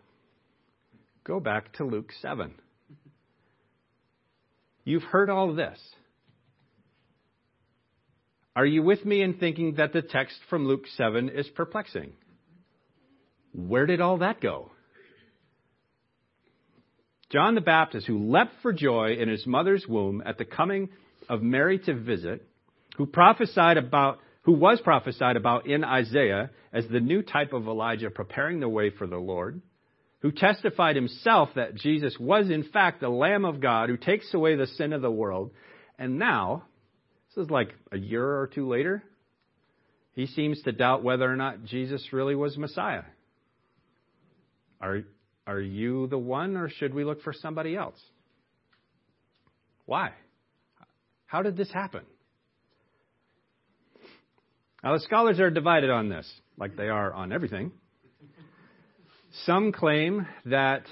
go 1.23 1.39
back 1.39 1.73
to 1.73 1.83
Luke 1.83 2.11
7. 2.21 2.53
You've 4.83 5.03
heard 5.03 5.29
all 5.29 5.53
this. 5.53 5.79
Are 8.55 8.65
you 8.65 8.83
with 8.83 9.05
me 9.05 9.21
in 9.21 9.35
thinking 9.35 9.75
that 9.75 9.93
the 9.93 10.01
text 10.01 10.37
from 10.49 10.67
Luke 10.67 10.85
7 10.97 11.29
is 11.29 11.47
perplexing? 11.49 12.13
Where 13.53 13.85
did 13.85 14.01
all 14.01 14.17
that 14.17 14.41
go? 14.41 14.71
John 17.31 17.55
the 17.55 17.61
Baptist, 17.61 18.07
who 18.07 18.29
leapt 18.29 18.55
for 18.61 18.73
joy 18.73 19.13
in 19.13 19.29
his 19.29 19.47
mother's 19.47 19.87
womb 19.87 20.21
at 20.25 20.37
the 20.37 20.43
coming 20.43 20.89
of 21.29 21.41
Mary 21.41 21.79
to 21.79 21.93
visit, 21.93 22.45
who 22.97 23.05
prophesied 23.05 23.77
about 23.77 24.19
who 24.43 24.53
was 24.53 24.81
prophesied 24.81 25.37
about 25.37 25.65
in 25.67 25.83
Isaiah 25.83 26.49
as 26.73 26.85
the 26.87 26.99
new 26.99 27.21
type 27.21 27.53
of 27.53 27.67
Elijah 27.67 28.09
preparing 28.09 28.59
the 28.59 28.67
way 28.67 28.89
for 28.89 29.07
the 29.07 29.17
Lord, 29.17 29.61
who 30.21 30.31
testified 30.31 30.95
himself 30.95 31.49
that 31.55 31.75
Jesus 31.75 32.15
was 32.19 32.49
in 32.49 32.63
fact 32.63 33.01
the 33.01 33.09
Lamb 33.09 33.43
of 33.43 33.59
God 33.59 33.89
who 33.89 33.97
takes 33.97 34.33
away 34.33 34.55
the 34.55 34.67
sin 34.67 34.93
of 34.93 35.01
the 35.01 35.11
world. 35.11 35.51
And 35.97 36.19
now, 36.19 36.63
this 37.29 37.45
is 37.45 37.51
like 37.51 37.73
a 37.91 37.97
year 37.97 38.23
or 38.23 38.47
two 38.47 38.67
later, 38.67 39.03
he 40.13 40.27
seems 40.27 40.61
to 40.63 40.71
doubt 40.71 41.03
whether 41.03 41.31
or 41.31 41.35
not 41.35 41.63
Jesus 41.63 42.11
really 42.11 42.35
was 42.35 42.57
Messiah. 42.57 43.03
Are, 44.79 45.01
are 45.47 45.59
you 45.59 46.07
the 46.07 46.17
one, 46.17 46.57
or 46.57 46.69
should 46.69 46.93
we 46.93 47.03
look 47.03 47.21
for 47.21 47.33
somebody 47.33 47.75
else? 47.75 47.99
Why? 49.85 50.11
How 51.25 51.41
did 51.41 51.55
this 51.55 51.71
happen? 51.71 52.01
Now, 54.83 54.93
the 54.93 54.99
scholars 55.01 55.39
are 55.39 55.49
divided 55.49 55.89
on 55.89 56.09
this, 56.09 56.29
like 56.57 56.75
they 56.75 56.89
are 56.89 57.13
on 57.13 57.31
everything. 57.31 57.71
Some 59.45 59.71
claim 59.71 60.27
that 60.45 60.83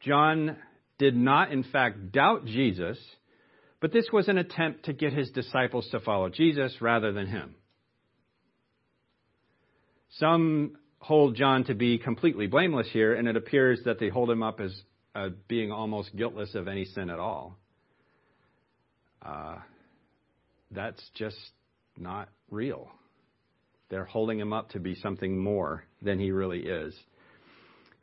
John 0.00 0.56
did 0.98 1.16
not, 1.16 1.50
in 1.50 1.64
fact, 1.64 2.12
doubt 2.12 2.44
Jesus, 2.44 2.98
but 3.80 3.92
this 3.92 4.06
was 4.12 4.28
an 4.28 4.38
attempt 4.38 4.84
to 4.84 4.92
get 4.92 5.12
his 5.12 5.30
disciples 5.30 5.88
to 5.90 6.00
follow 6.00 6.28
Jesus 6.28 6.80
rather 6.80 7.12
than 7.12 7.26
him. 7.26 7.56
Some 10.18 10.76
hold 10.98 11.34
John 11.34 11.64
to 11.64 11.74
be 11.74 11.98
completely 11.98 12.46
blameless 12.46 12.88
here, 12.92 13.14
and 13.14 13.26
it 13.26 13.36
appears 13.36 13.80
that 13.86 13.98
they 13.98 14.08
hold 14.08 14.30
him 14.30 14.42
up 14.42 14.60
as 14.60 14.72
uh, 15.14 15.30
being 15.48 15.72
almost 15.72 16.14
guiltless 16.14 16.54
of 16.54 16.68
any 16.68 16.84
sin 16.84 17.10
at 17.10 17.18
all. 17.18 17.58
Uh, 19.20 19.56
that's 20.70 21.02
just 21.14 21.36
not 21.98 22.28
real. 22.50 22.88
They're 23.88 24.04
holding 24.04 24.38
him 24.38 24.52
up 24.52 24.70
to 24.70 24.80
be 24.80 24.94
something 24.94 25.36
more 25.36 25.84
than 26.00 26.18
he 26.18 26.30
really 26.30 26.60
is. 26.60 26.94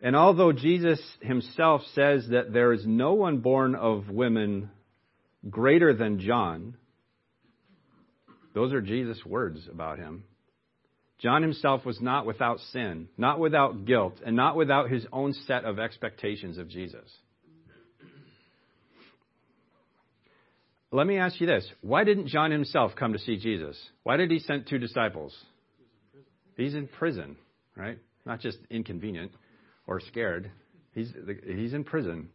And 0.01 0.15
although 0.15 0.53
Jesus 0.53 1.01
himself 1.22 1.82
says 1.94 2.27
that 2.29 2.53
there 2.53 2.72
is 2.72 2.86
no 2.86 3.13
one 3.13 3.39
born 3.39 3.75
of 3.75 4.10
women 4.10 4.70
greater 5.50 5.94
than 5.94 6.20
John, 6.20 6.77
those 8.53 8.72
are 8.72 8.82
Jesus' 8.82 9.25
words 9.25 9.68
about 9.70 10.00
him. 10.00 10.24
John 11.20 11.41
himself 11.41 11.86
was 11.86 12.00
not 12.00 12.25
without 12.25 12.60
sin, 12.72 13.10
not 13.18 13.39
without 13.39 13.84
guilt, 13.84 14.15
and 14.25 14.38
not 14.38 14.56
without 14.56 14.89
his 14.89 15.06
own 15.12 15.34
set 15.34 15.65
of 15.65 15.79
expectations 15.79 16.58
of 16.58 16.70
Jesus. 16.70 17.10
Let 20.91 21.06
me 21.06 21.18
ask 21.18 21.39
you 21.41 21.46
this. 21.46 21.70
Why 21.82 22.06
didn't 22.06 22.27
John 22.27 22.51
himself 22.51 22.94
come 22.96 23.13
to 23.13 23.20
see 23.20 23.38
Jesus? 23.38 23.77
Why 24.03 24.15
did 24.15 24.32
he 24.32 24.39
send 24.39 24.65
two 24.68 24.79
disciples? 24.79 25.38
He's 26.56 26.74
in 26.74 26.88
prison, 26.88 27.36
right? 27.75 28.00
Not 28.25 28.39
just 28.39 28.58
inconvenient 28.70 29.32
or 29.89 30.00
scared. 30.00 30.51
He's, 30.93 31.12
he's 31.43 31.74
in 31.74 31.84
prison. 31.84 32.29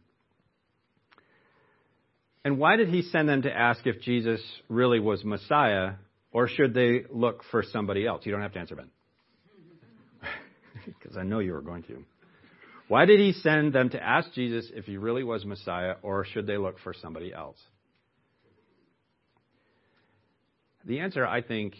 And 2.43 2.59
why 2.59 2.75
did 2.75 2.89
he 2.89 3.01
send 3.01 3.29
them 3.29 3.43
to 3.43 3.51
ask 3.51 3.87
if 3.87 4.01
Jesus 4.01 4.41
really 4.67 4.99
was 4.99 5.23
Messiah, 5.23 5.93
or 6.33 6.49
should 6.49 6.73
they 6.73 7.05
look 7.09 7.43
for 7.49 7.63
somebody 7.63 8.05
else? 8.05 8.25
You 8.25 8.33
don't 8.33 8.41
have 8.41 8.51
to 8.53 8.59
answer, 8.59 8.75
Ben. 8.75 8.89
Because 10.85 11.17
I 11.17 11.23
know 11.23 11.39
you 11.39 11.53
were 11.53 11.61
going 11.61 11.83
to. 11.83 12.03
Why 12.89 13.05
did 13.05 13.19
he 13.19 13.31
send 13.31 13.73
them 13.73 13.89
to 13.91 14.03
ask 14.03 14.31
Jesus 14.33 14.69
if 14.75 14.85
he 14.85 14.97
really 14.97 15.23
was 15.23 15.45
Messiah, 15.45 15.95
or 16.03 16.25
should 16.25 16.45
they 16.45 16.57
look 16.57 16.77
for 16.79 16.93
somebody 16.93 17.33
else? 17.33 17.57
The 20.83 20.99
answer, 20.99 21.25
I 21.25 21.41
think, 21.41 21.73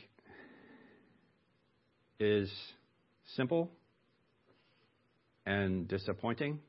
is 2.19 2.49
simple 3.35 3.69
and 5.45 5.87
disappointing 5.87 6.59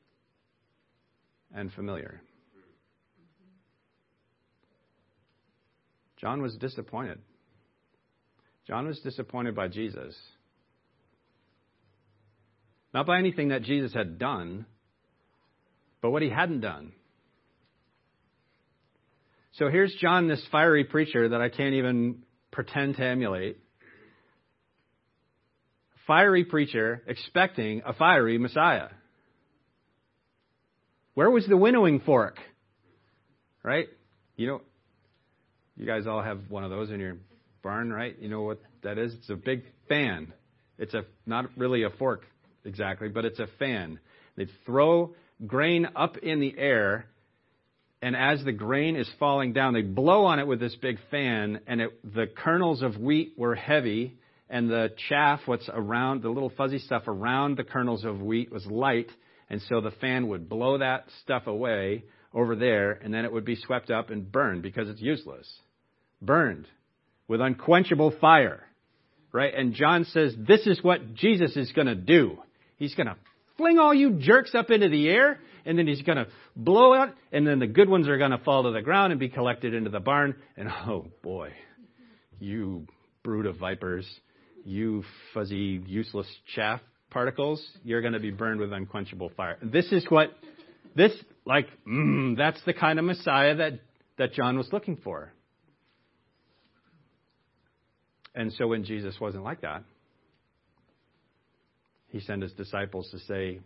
and 1.53 1.71
familiar. 1.71 2.21
John 6.17 6.41
was 6.41 6.55
disappointed. 6.55 7.19
John 8.67 8.87
was 8.87 8.99
disappointed 8.99 9.55
by 9.55 9.67
Jesus. 9.67 10.15
Not 12.93 13.05
by 13.05 13.19
anything 13.19 13.49
that 13.49 13.63
Jesus 13.63 13.93
had 13.93 14.17
done, 14.17 14.65
but 16.01 16.11
what 16.11 16.21
he 16.21 16.29
hadn't 16.29 16.61
done. 16.61 16.91
So 19.53 19.69
here's 19.69 19.95
John, 19.99 20.27
this 20.27 20.43
fiery 20.51 20.83
preacher 20.83 21.29
that 21.29 21.41
I 21.41 21.49
can't 21.49 21.75
even 21.75 22.23
pretend 22.51 22.97
to 22.97 23.03
emulate. 23.03 23.57
Fiery 26.07 26.45
preacher 26.45 27.03
expecting 27.05 27.81
a 27.85 27.93
fiery 27.93 28.37
Messiah. 28.37 28.87
Where 31.13 31.29
was 31.29 31.45
the 31.47 31.57
winnowing 31.57 31.99
fork? 31.99 32.37
Right? 33.63 33.87
You 34.35 34.47
know, 34.47 34.61
you 35.75 35.85
guys 35.85 36.07
all 36.07 36.21
have 36.21 36.49
one 36.49 36.63
of 36.63 36.69
those 36.69 36.89
in 36.89 36.99
your 36.99 37.17
barn, 37.61 37.91
right? 37.91 38.15
You 38.19 38.29
know 38.29 38.43
what 38.43 38.61
that 38.83 38.97
is? 38.97 39.13
It's 39.13 39.29
a 39.29 39.35
big 39.35 39.63
fan. 39.89 40.33
It's 40.77 40.93
a 40.93 41.03
not 41.25 41.49
really 41.57 41.83
a 41.83 41.89
fork 41.89 42.23
exactly, 42.63 43.09
but 43.09 43.25
it's 43.25 43.39
a 43.39 43.47
fan. 43.59 43.99
They 44.37 44.47
throw 44.65 45.15
grain 45.45 45.87
up 45.95 46.17
in 46.17 46.39
the 46.39 46.57
air 46.57 47.07
and 48.01 48.15
as 48.15 48.43
the 48.43 48.51
grain 48.51 48.95
is 48.95 49.09
falling 49.19 49.53
down, 49.53 49.73
they 49.73 49.81
blow 49.81 50.25
on 50.25 50.39
it 50.39 50.45
with 50.45 50.59
this 50.59 50.75
big 50.75 50.97
fan, 51.09 51.61
and 51.65 51.81
it, 51.81 52.13
the 52.13 52.27
kernels 52.27 52.83
of 52.83 52.97
wheat 52.97 53.33
were 53.37 53.55
heavy, 53.55 54.17
and 54.49 54.69
the 54.69 54.93
chaff, 55.09 55.41
what's 55.45 55.69
around, 55.71 56.21
the 56.21 56.29
little 56.29 56.51
fuzzy 56.55 56.79
stuff 56.79 57.03
around 57.07 57.57
the 57.57 57.63
kernels 57.63 58.05
of 58.05 58.21
wheat 58.21 58.51
was 58.51 58.65
light, 58.65 59.09
and 59.49 59.61
so 59.63 59.81
the 59.81 59.91
fan 59.91 60.27
would 60.29 60.49
blow 60.49 60.77
that 60.77 61.05
stuff 61.21 61.47
away 61.47 62.03
over 62.33 62.55
there, 62.55 62.91
and 62.91 63.13
then 63.13 63.25
it 63.25 63.31
would 63.31 63.45
be 63.45 63.55
swept 63.55 63.89
up 63.89 64.09
and 64.09 64.31
burned 64.31 64.61
because 64.61 64.89
it's 64.89 65.01
useless. 65.01 65.51
Burned 66.21 66.67
with 67.27 67.41
unquenchable 67.41 68.13
fire. 68.19 68.63
Right? 69.33 69.53
And 69.53 69.73
John 69.73 70.05
says 70.05 70.33
this 70.37 70.65
is 70.65 70.81
what 70.81 71.13
Jesus 71.13 71.55
is 71.57 71.71
going 71.73 71.87
to 71.87 71.95
do. 71.95 72.37
He's 72.77 72.95
going 72.95 73.07
to 73.07 73.17
fling 73.57 73.77
all 73.77 73.93
you 73.93 74.11
jerks 74.19 74.55
up 74.55 74.69
into 74.69 74.89
the 74.89 75.09
air, 75.09 75.39
and 75.65 75.77
then 75.77 75.87
he's 75.87 76.01
going 76.01 76.17
to 76.17 76.27
blow 76.55 76.93
it, 77.03 77.09
and 77.31 77.45
then 77.45 77.59
the 77.59 77.67
good 77.67 77.89
ones 77.89 78.07
are 78.07 78.17
going 78.17 78.31
to 78.31 78.37
fall 78.37 78.63
to 78.63 78.71
the 78.71 78.81
ground 78.81 79.11
and 79.11 79.19
be 79.19 79.29
collected 79.29 79.73
into 79.73 79.89
the 79.89 79.99
barn. 79.99 80.35
And 80.55 80.69
oh 80.69 81.07
boy, 81.21 81.51
you 82.39 82.87
brood 83.23 83.45
of 83.45 83.57
vipers, 83.57 84.07
you 84.67 85.03
fuzzy, 85.33 85.81
useless 85.87 86.27
chaff 86.53 86.81
particles, 87.09 87.65
you're 87.83 88.01
going 88.01 88.13
to 88.13 88.19
be 88.19 88.31
burned 88.31 88.59
with 88.59 88.73
unquenchable 88.73 89.31
fire. 89.37 89.57
This 89.63 89.91
is 89.93 90.05
what, 90.09 90.31
this, 90.93 91.13
like, 91.45 91.67
mm, 91.87 92.35
that's 92.35 92.61
the 92.65 92.73
kind 92.73 92.99
of 92.99 93.05
Messiah 93.05 93.55
that, 93.55 93.79
that 94.17 94.33
John 94.33 94.57
was 94.57 94.67
looking 94.73 94.97
for. 94.97 95.31
And 98.35 98.51
so 98.53 98.67
when 98.67 98.83
Jesus 98.83 99.15
wasn't 99.21 99.45
like 99.45 99.61
that, 99.61 99.83
he 102.09 102.19
sent 102.19 102.41
his 102.41 102.51
disciples 102.51 103.09
to 103.11 103.19
say, 103.19 103.61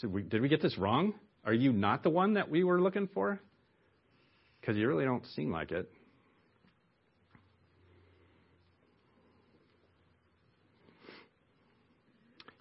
so 0.00 0.08
we, 0.08 0.22
did 0.22 0.40
we 0.40 0.48
get 0.48 0.62
this 0.62 0.78
wrong? 0.78 1.12
Are 1.44 1.52
you 1.52 1.72
not 1.72 2.02
the 2.02 2.10
one 2.10 2.34
that 2.34 2.50
we 2.50 2.64
were 2.64 2.80
looking 2.80 3.08
for? 3.12 3.38
Because 4.60 4.76
you 4.76 4.88
really 4.88 5.04
don't 5.04 5.26
seem 5.36 5.52
like 5.52 5.72
it. 5.72 5.90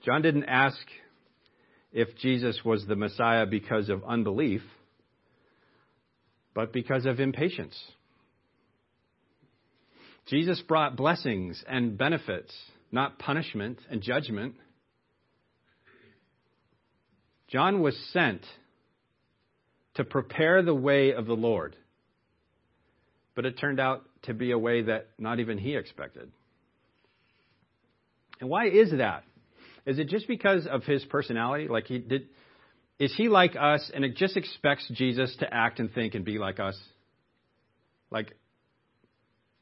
John 0.04 0.22
didn't 0.22 0.46
ask 0.46 0.80
if 1.92 2.16
Jesus 2.18 2.60
was 2.64 2.86
the 2.86 2.96
Messiah 2.96 3.46
because 3.46 3.90
of 3.90 4.04
unbelief, 4.04 4.62
but 6.54 6.74
because 6.74 7.06
of 7.06 7.20
impatience. 7.20 7.78
Jesus 10.28 10.62
brought 10.62 10.96
blessings 10.96 11.64
and 11.68 11.98
benefits, 11.98 12.54
not 12.92 13.20
punishment 13.20 13.80
and 13.90 14.02
judgment. 14.02 14.56
John 17.48 17.82
was 17.82 17.98
sent 18.14 18.46
to 19.96 20.04
prepare 20.04 20.64
the 20.64 20.74
way 20.74 21.14
of 21.14 21.26
the 21.26 21.34
Lord. 21.34 21.76
But 23.36 23.46
it 23.46 23.60
turned 23.60 23.80
out 23.80 24.04
to 24.24 24.34
be 24.34 24.52
a 24.52 24.58
way 24.58 24.84
that 24.84 25.10
not 25.18 25.40
even 25.40 25.58
he 25.58 25.76
expected. 25.76 26.32
And 28.40 28.50
why 28.50 28.68
is 28.68 28.92
that? 28.92 29.24
Is 29.86 30.00
it 30.00 30.10
just 30.10 30.28
because 30.28 30.68
of 30.68 30.84
his 30.84 31.04
personality? 31.06 31.68
Like 31.68 31.88
he 31.88 32.00
did 32.00 32.28
is 33.00 33.14
he 33.16 33.30
like 33.30 33.56
us 33.60 33.90
and 33.94 34.06
it 34.06 34.16
just 34.16 34.38
expects 34.38 34.88
Jesus 34.94 35.36
to 35.40 35.52
act 35.52 35.80
and 35.80 35.92
think 35.92 36.14
and 36.14 36.24
be 36.24 36.38
like 36.38 36.60
us? 36.60 36.78
Like 38.12 38.36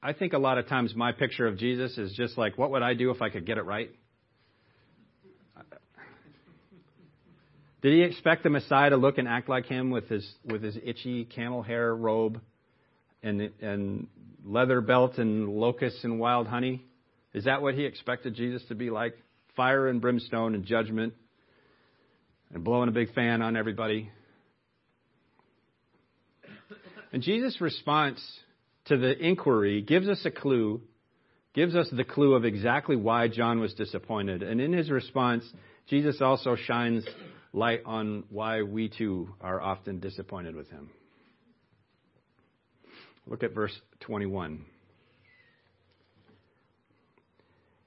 I 0.04 0.14
think 0.14 0.34
a 0.34 0.38
lot 0.38 0.58
of 0.58 0.68
times 0.68 0.94
my 0.96 1.12
picture 1.12 1.48
of 1.48 1.58
Jesus 1.58 1.98
is 1.98 2.14
just 2.14 2.38
like 2.38 2.58
what 2.58 2.72
would 2.72 2.82
I 2.82 2.94
do 2.96 3.12
if 3.12 3.22
I 3.22 3.30
could 3.30 3.46
get 3.46 3.58
it 3.58 3.64
right? 3.64 3.92
Did 7.82 7.94
he 7.94 8.02
expect 8.02 8.44
the 8.44 8.50
Messiah 8.50 8.90
to 8.90 8.98
look 8.98 9.18
and 9.18 9.28
act 9.28 9.48
like 9.48 9.66
him 9.66 9.90
with 9.90 10.10
his 10.10 10.30
with 10.44 10.62
his 10.62 10.78
itchy 10.84 11.24
camel 11.24 11.62
hair 11.62 11.96
robe 11.96 12.42
and 13.24 13.50
and 13.62 14.08
leather 14.44 14.82
belt 14.82 15.18
and 15.18 15.48
locusts 15.48 16.04
and 16.04 16.20
wild 16.20 16.48
honey? 16.48 16.84
Is 17.34 17.46
that 17.46 17.62
what 17.62 17.76
he 17.76 17.86
expected 17.86 18.36
Jesus 18.36 18.62
to 18.68 18.76
be 18.76 18.90
like? 18.90 19.16
Fire 19.60 19.90
and 19.90 20.00
brimstone 20.00 20.56
and 20.56 20.64
judgment. 20.64 21.14
and 22.54 22.64
blowing 22.64 22.88
a 22.88 22.94
big 22.94 23.14
fan 23.14 23.42
on 23.42 23.58
everybody. 23.58 24.10
And 27.12 27.22
Jesus' 27.22 27.60
response 27.60 28.22
to 28.86 28.96
the 28.96 29.18
inquiry 29.18 29.82
gives 29.82 30.08
us 30.08 30.22
a 30.24 30.32
clue, 30.32 30.80
gives 31.54 31.76
us 31.76 31.90
the 31.92 32.06
clue 32.06 32.36
of 32.36 32.46
exactly 32.46 32.96
why 32.96 33.28
John 33.28 33.60
was 33.60 33.74
disappointed. 33.74 34.44
And 34.44 34.62
in 34.62 34.72
his 34.72 34.90
response, 34.90 35.44
Jesus 35.90 36.22
also 36.22 36.56
shines 36.56 37.06
light 37.52 37.82
on 37.86 38.24
why 38.30 38.62
we 38.62 38.88
too 38.88 39.28
are 39.42 39.60
often 39.60 40.00
disappointed 40.00 40.56
with 40.56 40.70
him. 40.70 40.90
Look 43.28 43.44
at 43.44 43.54
verse 43.54 43.78
21. 44.00 44.64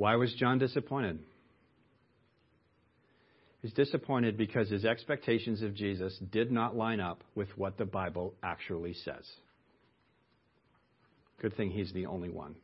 Why 0.00 0.16
was 0.16 0.32
John 0.32 0.58
disappointed? 0.58 1.18
He's 3.60 3.74
disappointed 3.74 4.38
because 4.38 4.70
his 4.70 4.86
expectations 4.86 5.60
of 5.60 5.74
Jesus 5.74 6.18
did 6.32 6.50
not 6.50 6.74
line 6.74 7.00
up 7.00 7.22
with 7.34 7.48
what 7.58 7.76
the 7.76 7.84
Bible 7.84 8.32
actually 8.42 8.94
says. 8.94 9.30
Good 11.42 11.54
thing 11.54 11.70
he's 11.70 11.92
the 11.92 12.06
only 12.06 12.30
one. 12.30 12.54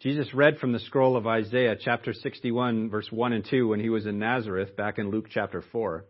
Jesus 0.00 0.34
read 0.34 0.58
from 0.58 0.72
the 0.72 0.80
scroll 0.80 1.16
of 1.16 1.28
Isaiah, 1.28 1.76
chapter 1.80 2.12
61, 2.12 2.90
verse 2.90 3.06
1 3.12 3.32
and 3.32 3.46
2, 3.48 3.68
when 3.68 3.78
he 3.78 3.90
was 3.90 4.06
in 4.06 4.18
Nazareth, 4.18 4.76
back 4.76 4.98
in 4.98 5.12
Luke 5.12 5.26
chapter 5.30 5.62
4. 5.70 6.04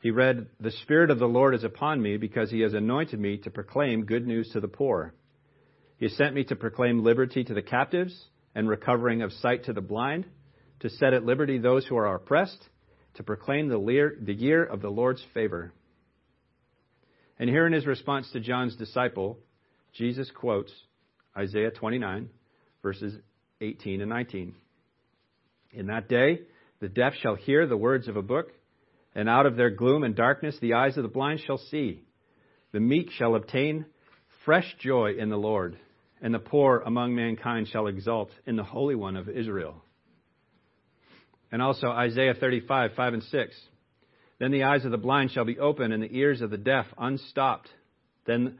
He 0.00 0.10
read, 0.10 0.46
The 0.58 0.70
Spirit 0.70 1.10
of 1.10 1.18
the 1.18 1.26
Lord 1.26 1.54
is 1.54 1.64
upon 1.64 2.00
me 2.00 2.16
because 2.16 2.50
he 2.50 2.60
has 2.60 2.72
anointed 2.72 3.20
me 3.20 3.36
to 3.44 3.50
proclaim 3.50 4.06
good 4.06 4.26
news 4.26 4.48
to 4.54 4.60
the 4.60 4.68
poor. 4.68 5.12
He 5.98 6.08
sent 6.08 6.34
me 6.34 6.44
to 6.44 6.56
proclaim 6.56 7.02
liberty 7.02 7.44
to 7.44 7.54
the 7.54 7.62
captives 7.62 8.28
and 8.54 8.68
recovering 8.68 9.22
of 9.22 9.32
sight 9.32 9.64
to 9.64 9.72
the 9.72 9.80
blind 9.80 10.26
to 10.80 10.90
set 10.90 11.14
at 11.14 11.24
liberty 11.24 11.58
those 11.58 11.86
who 11.86 11.96
are 11.96 12.14
oppressed, 12.14 12.68
to 13.14 13.22
proclaim 13.22 13.68
the 13.68 14.34
year 14.34 14.62
of 14.62 14.82
the 14.82 14.90
Lord's 14.90 15.24
favor. 15.32 15.72
And 17.38 17.48
here 17.48 17.66
in 17.66 17.72
his 17.72 17.86
response 17.86 18.30
to 18.32 18.40
John's 18.40 18.76
disciple, 18.76 19.38
Jesus 19.94 20.30
quotes 20.30 20.70
Isaiah 21.36 21.70
29, 21.70 22.28
verses 22.82 23.14
18 23.60 24.02
and 24.02 24.10
19. 24.10 24.54
In 25.72 25.86
that 25.86 26.08
day, 26.08 26.40
the 26.80 26.88
deaf 26.88 27.14
shall 27.22 27.36
hear 27.36 27.66
the 27.66 27.76
words 27.76 28.06
of 28.06 28.16
a 28.16 28.22
book, 28.22 28.52
and 29.14 29.30
out 29.30 29.46
of 29.46 29.56
their 29.56 29.70
gloom 29.70 30.04
and 30.04 30.14
darkness 30.14 30.58
the 30.60 30.74
eyes 30.74 30.98
of 30.98 31.02
the 31.02 31.08
blind 31.08 31.40
shall 31.46 31.58
see. 31.58 32.02
The 32.72 32.80
meek 32.80 33.10
shall 33.12 33.34
obtain 33.34 33.86
fresh 34.44 34.76
joy 34.78 35.14
in 35.18 35.30
the 35.30 35.38
Lord, 35.38 35.78
and 36.20 36.32
the 36.32 36.38
poor 36.38 36.82
among 36.84 37.14
mankind 37.14 37.68
shall 37.68 37.86
exult 37.86 38.30
in 38.46 38.56
the 38.56 38.64
Holy 38.64 38.94
One 38.94 39.16
of 39.16 39.28
Israel. 39.28 39.82
And 41.52 41.62
also 41.62 41.88
Isaiah 41.88 42.34
35, 42.34 42.92
5 42.96 43.14
and 43.14 43.22
6. 43.22 43.60
Then 44.38 44.50
the 44.50 44.64
eyes 44.64 44.84
of 44.84 44.90
the 44.90 44.98
blind 44.98 45.30
shall 45.30 45.44
be 45.44 45.58
opened, 45.58 45.92
and 45.92 46.02
the 46.02 46.14
ears 46.14 46.40
of 46.40 46.50
the 46.50 46.58
deaf 46.58 46.86
unstopped. 46.98 47.68
Then, 48.26 48.58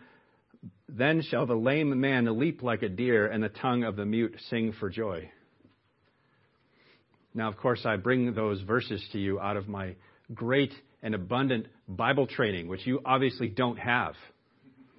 then 0.88 1.22
shall 1.22 1.46
the 1.46 1.54
lame 1.54 2.00
man 2.00 2.38
leap 2.38 2.62
like 2.62 2.82
a 2.82 2.88
deer 2.88 3.26
and 3.26 3.42
the 3.42 3.48
tongue 3.48 3.84
of 3.84 3.96
the 3.96 4.06
mute 4.06 4.36
sing 4.48 4.72
for 4.78 4.88
joy. 4.88 5.30
Now, 7.34 7.48
of 7.48 7.58
course, 7.58 7.84
I 7.84 7.96
bring 7.96 8.32
those 8.32 8.62
verses 8.62 9.06
to 9.12 9.18
you 9.18 9.38
out 9.38 9.58
of 9.58 9.68
my 9.68 9.96
great 10.32 10.72
and 11.02 11.14
abundant 11.14 11.66
Bible 11.86 12.26
training, 12.26 12.68
which 12.68 12.86
you 12.86 13.00
obviously 13.04 13.48
don't 13.48 13.78
have. 13.78 14.14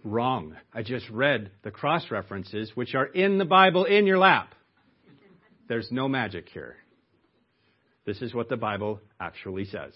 Wrong. 0.08 0.56
I 0.74 0.84
just 0.84 1.10
read 1.10 1.52
the 1.63 1.72
cross 1.72 2.10
references, 2.10 2.72
which 2.76 2.96
are 2.96 3.06
in 3.06 3.38
the 3.38 3.46
Bible 3.46 3.84
in 3.84 4.08
your 4.08 4.17
lap. 4.17 4.56
There's 5.67 5.91
no 5.91 6.08
magic 6.08 6.48
here. 6.48 6.78
This 8.06 8.22
is 8.22 8.34
what 8.34 8.48
the 8.48 8.56
Bible 8.56 9.02
actually 9.20 9.65
says. 9.65 9.91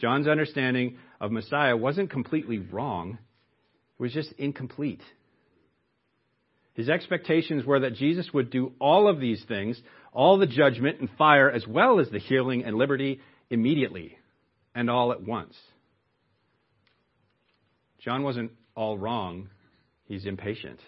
John's 0.00 0.28
understanding 0.28 0.98
of 1.20 1.32
Messiah 1.32 1.76
wasn't 1.76 2.10
completely 2.10 2.58
wrong, 2.58 3.18
it 3.98 4.02
was 4.02 4.12
just 4.12 4.32
incomplete. 4.38 5.02
His 6.74 6.88
expectations 6.88 7.64
were 7.64 7.80
that 7.80 7.94
Jesus 7.94 8.32
would 8.32 8.50
do 8.50 8.74
all 8.80 9.08
of 9.08 9.18
these 9.18 9.44
things, 9.48 9.80
all 10.12 10.38
the 10.38 10.46
judgment 10.46 11.00
and 11.00 11.10
fire, 11.18 11.50
as 11.50 11.66
well 11.66 11.98
as 11.98 12.08
the 12.10 12.20
healing 12.20 12.62
and 12.62 12.76
liberty, 12.76 13.20
immediately 13.50 14.16
and 14.72 14.88
all 14.88 15.10
at 15.10 15.20
once. 15.20 15.56
John 18.00 18.22
wasn't 18.22 18.52
all 18.74 18.96
wrong, 18.96 19.48
he's 20.04 20.24
impatient. 20.24 20.80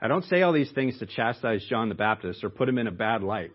I 0.00 0.08
don't 0.08 0.24
say 0.24 0.42
all 0.42 0.52
these 0.52 0.72
things 0.72 0.98
to 0.98 1.06
chastise 1.06 1.64
John 1.70 1.88
the 1.88 1.94
Baptist 1.94 2.42
or 2.42 2.50
put 2.50 2.68
him 2.68 2.78
in 2.78 2.88
a 2.88 2.92
bad 2.92 3.22
light. 3.22 3.52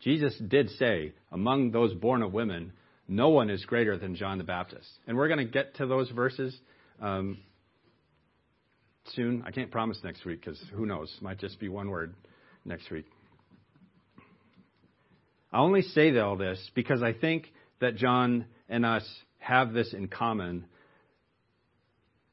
Jesus 0.00 0.36
did 0.38 0.70
say, 0.70 1.12
among 1.32 1.72
those 1.72 1.92
born 1.94 2.22
of 2.22 2.32
women, 2.32 2.72
no 3.08 3.30
one 3.30 3.50
is 3.50 3.64
greater 3.64 3.98
than 3.98 4.14
John 4.14 4.38
the 4.38 4.44
Baptist. 4.44 4.88
And 5.08 5.16
we're 5.16 5.26
going 5.26 5.44
to 5.44 5.52
get 5.52 5.74
to 5.76 5.86
those 5.86 6.08
verses 6.10 6.56
um, 7.02 7.38
soon. 9.14 9.42
I 9.44 9.50
can't 9.50 9.70
promise 9.72 9.98
next 10.04 10.24
week 10.24 10.40
because 10.40 10.62
who 10.72 10.86
knows? 10.86 11.12
Might 11.20 11.40
just 11.40 11.58
be 11.58 11.68
one 11.68 11.90
word 11.90 12.14
next 12.64 12.88
week. 12.90 13.06
I 15.52 15.58
only 15.58 15.82
say 15.82 16.16
all 16.18 16.36
this 16.36 16.70
because 16.76 17.02
I 17.02 17.12
think 17.12 17.52
that 17.80 17.96
John 17.96 18.46
and 18.68 18.86
us 18.86 19.04
have 19.40 19.72
this 19.72 19.92
in 19.92 20.08
common 20.08 20.64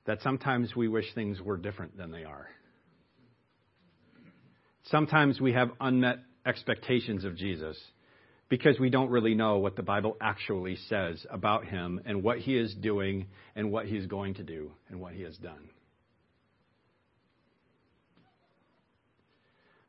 that 0.06 0.22
sometimes 0.22 0.76
we 0.76 0.88
wish 0.88 1.06
things 1.13 1.41
were 1.41 1.58
different 1.58 1.98
than 1.98 2.12
they 2.12 2.24
are. 2.24 2.48
Sometimes 4.86 5.41
we 5.41 5.54
have 5.54 5.72
unmet 5.82 6.20
expectations 6.46 7.26
of 7.26 7.36
Jesus 7.36 7.78
because 8.50 8.80
we 8.80 8.89
don't 8.89 9.10
really 9.10 9.36
know 9.36 9.58
what 9.58 9.76
the 9.76 9.84
Bible 9.84 10.15
actually 10.22 10.78
says 10.88 11.26
about 11.30 11.65
him 11.65 12.00
and 12.06 12.24
what 12.24 12.38
he 12.38 12.58
is 12.58 12.74
doing 12.74 13.28
and 13.56 13.72
what 13.72 13.86
he's 13.86 14.06
going 14.06 14.36
to 14.36 14.43
do 14.43 14.72
and 14.89 15.02
what 15.02 15.13
he 15.13 15.24
has 15.24 15.36
done. 15.38 15.70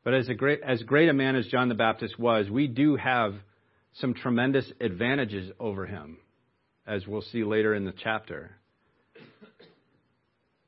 But 0.03 0.13
as, 0.13 0.27
great, 0.37 0.61
as 0.61 0.81
great 0.83 1.07
a 1.07 1.13
man 1.13 1.35
as 1.35 1.47
John 1.47 1.69
the 1.69 1.75
Baptist 1.75 2.19
was, 2.19 2.49
we 2.49 2.67
do 2.67 2.95
have 2.95 3.35
some 3.93 4.13
tremendous 4.13 4.69
advantages 4.81 5.51
over 5.59 5.85
him, 5.85 6.17
as 6.85 7.07
we'll 7.07 7.21
see 7.21 7.43
later 7.43 7.73
in 7.73 7.85
the 7.85 7.93
chapter. 8.03 8.51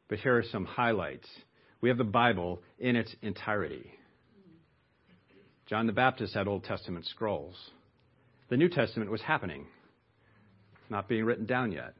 But 0.07 0.19
here 0.19 0.37
are 0.37 0.43
some 0.51 0.65
highlights. 0.65 1.27
We 1.79 1.89
have 1.89 1.97
the 1.97 2.03
Bible 2.03 2.61
in 2.79 2.95
its 2.95 3.15
entirety. 3.21 3.91
John 5.67 5.87
the 5.87 5.93
Baptist 5.93 6.33
had 6.33 6.47
Old 6.47 6.65
Testament 6.65 7.05
scrolls. 7.05 7.55
The 8.49 8.57
New 8.57 8.67
Testament 8.67 9.09
was 9.09 9.21
happening, 9.21 9.67
not 10.89 11.07
being 11.07 11.23
written 11.23 11.45
down 11.45 11.71
yet. 11.71 11.93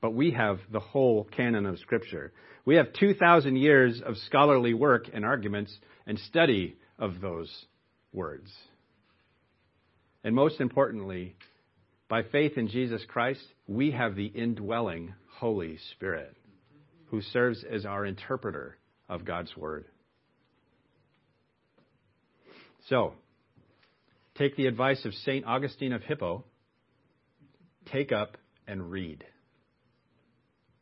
But 0.00 0.14
we 0.14 0.32
have 0.32 0.58
the 0.72 0.80
whole 0.80 1.24
canon 1.24 1.66
of 1.66 1.78
Scripture. 1.78 2.32
We 2.64 2.74
have 2.74 2.92
2,000 2.98 3.54
years 3.54 4.02
of 4.04 4.16
scholarly 4.16 4.74
work 4.74 5.06
and 5.12 5.24
arguments 5.24 5.72
and 6.06 6.18
study 6.18 6.76
of 6.98 7.20
those 7.20 7.66
words. 8.12 8.50
And 10.24 10.34
most 10.34 10.60
importantly, 10.60 11.36
by 12.10 12.24
faith 12.24 12.58
in 12.58 12.68
Jesus 12.68 13.02
Christ, 13.06 13.40
we 13.68 13.92
have 13.92 14.16
the 14.16 14.26
indwelling 14.26 15.14
Holy 15.38 15.78
Spirit 15.92 16.36
who 17.06 17.22
serves 17.22 17.64
as 17.64 17.86
our 17.86 18.04
interpreter 18.04 18.76
of 19.08 19.24
God's 19.24 19.56
Word. 19.56 19.86
So, 22.88 23.14
take 24.36 24.56
the 24.56 24.66
advice 24.66 25.04
of 25.04 25.14
St. 25.14 25.46
Augustine 25.46 25.92
of 25.92 26.02
Hippo 26.02 26.44
take 27.90 28.12
up 28.12 28.36
and 28.66 28.90
read. 28.90 29.24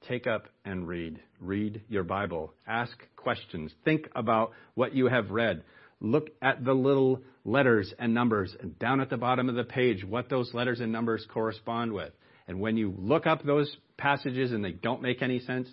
Take 0.09 0.27
up 0.27 0.47
and 0.64 0.88
read. 0.88 1.21
Read 1.41 1.83
your 1.88 2.05
Bible. 2.05 2.53
Ask 2.67 2.97
questions. 3.17 3.73
Think 3.85 4.09
about 4.14 4.53
what 4.75 4.95
you 4.95 5.07
have 5.07 5.31
read. 5.31 5.62
Look 6.01 6.31
at 6.41 6.65
the 6.65 6.75
little 6.75 7.23
letters 7.45 7.93
and 7.99 8.15
numbers 8.15 8.55
and 8.61 8.79
down 8.79 9.01
at 9.01 9.11
the 9.11 9.17
bottom 9.17 9.49
of 9.49 9.55
the 9.55 9.65
page 9.65 10.05
what 10.05 10.29
those 10.29 10.55
letters 10.55 10.81
and 10.81 10.93
numbers 10.93 11.27
correspond 11.33 11.93
with. 11.93 12.13
And 12.47 12.61
when 12.61 12.77
you 12.77 12.95
look 12.97 13.27
up 13.27 13.45
those 13.45 13.75
passages 13.97 14.53
and 14.53 14.65
they 14.65 14.73
don't 14.73 15.03
make 15.03 15.23
any 15.23 15.41
sense, 15.41 15.69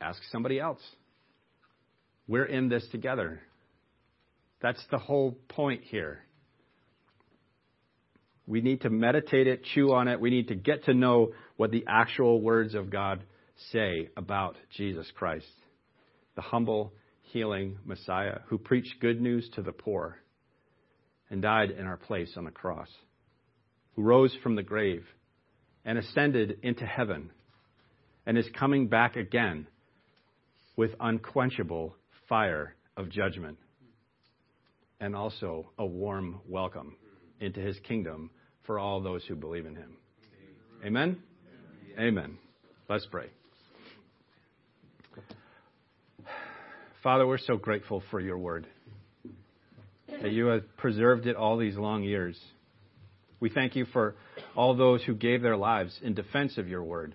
ask 0.00 0.20
somebody 0.32 0.58
else. 0.58 0.80
We're 2.26 2.44
in 2.44 2.68
this 2.68 2.86
together. 2.90 3.40
That's 4.60 4.82
the 4.90 4.98
whole 4.98 5.38
point 5.48 5.82
here. 5.84 6.20
We 8.46 8.60
need 8.60 8.80
to 8.82 8.90
meditate 8.90 9.46
it, 9.46 9.62
chew 9.62 9.92
on 9.92 10.08
it. 10.08 10.20
We 10.20 10.30
need 10.30 10.48
to 10.48 10.56
get 10.56 10.84
to 10.84 10.94
know 10.94 11.32
what 11.56 11.70
the 11.70 11.84
actual 11.88 12.40
words 12.40 12.74
of 12.74 12.90
God 12.90 13.22
say 13.72 14.10
about 14.16 14.56
Jesus 14.76 15.10
Christ, 15.14 15.46
the 16.34 16.42
humble, 16.42 16.92
healing 17.32 17.78
Messiah 17.84 18.38
who 18.46 18.58
preached 18.58 19.00
good 19.00 19.20
news 19.20 19.48
to 19.54 19.62
the 19.62 19.72
poor 19.72 20.16
and 21.30 21.42
died 21.42 21.70
in 21.70 21.86
our 21.86 21.96
place 21.96 22.32
on 22.36 22.44
the 22.44 22.50
cross, 22.50 22.88
who 23.94 24.02
rose 24.02 24.36
from 24.42 24.56
the 24.56 24.62
grave 24.62 25.04
and 25.84 25.98
ascended 25.98 26.58
into 26.62 26.84
heaven 26.84 27.30
and 28.26 28.36
is 28.36 28.48
coming 28.58 28.88
back 28.88 29.16
again 29.16 29.66
with 30.76 30.90
unquenchable 31.00 31.94
fire 32.28 32.74
of 32.96 33.10
judgment 33.10 33.58
and 35.00 35.16
also 35.16 35.70
a 35.78 35.86
warm 35.86 36.40
welcome 36.48 36.96
into 37.40 37.60
his 37.60 37.78
kingdom 37.80 38.30
for 38.66 38.78
all 38.78 39.00
those 39.00 39.24
who 39.24 39.34
believe 39.34 39.66
in 39.66 39.74
him. 39.74 39.96
Amen? 40.84 41.16
Amen. 41.98 42.38
Let's 42.88 43.06
pray. 43.06 43.30
Father, 47.02 47.26
we're 47.26 47.38
so 47.38 47.56
grateful 47.56 48.02
for 48.10 48.20
your 48.20 48.36
word, 48.36 48.66
that 50.20 50.32
you 50.32 50.46
have 50.46 50.76
preserved 50.76 51.26
it 51.26 51.34
all 51.34 51.56
these 51.56 51.76
long 51.76 52.02
years. 52.02 52.38
We 53.40 53.48
thank 53.48 53.74
you 53.74 53.86
for 53.86 54.16
all 54.54 54.76
those 54.76 55.02
who 55.04 55.14
gave 55.14 55.40
their 55.40 55.56
lives 55.56 55.98
in 56.02 56.12
defense 56.12 56.58
of 56.58 56.68
your 56.68 56.82
word, 56.82 57.14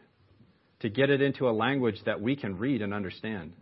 to 0.80 0.90
get 0.90 1.12
it 1.12 1.22
into 1.22 1.48
a 1.48 1.52
language 1.52 1.98
that 2.08 2.20
we 2.20 2.36
can 2.36 2.58
read 2.58 2.82
and 2.82 2.96
understand. 2.96 3.54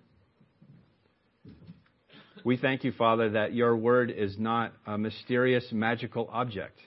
We 2.46 2.56
thank 2.56 2.86
you, 2.86 2.94
Father, 2.94 3.32
that 3.32 3.54
your 3.54 3.76
word 3.76 4.10
is 4.10 4.38
not 4.40 4.72
a 4.88 4.98
mysterious, 4.98 5.66
magical 5.74 6.30
object, 6.32 6.80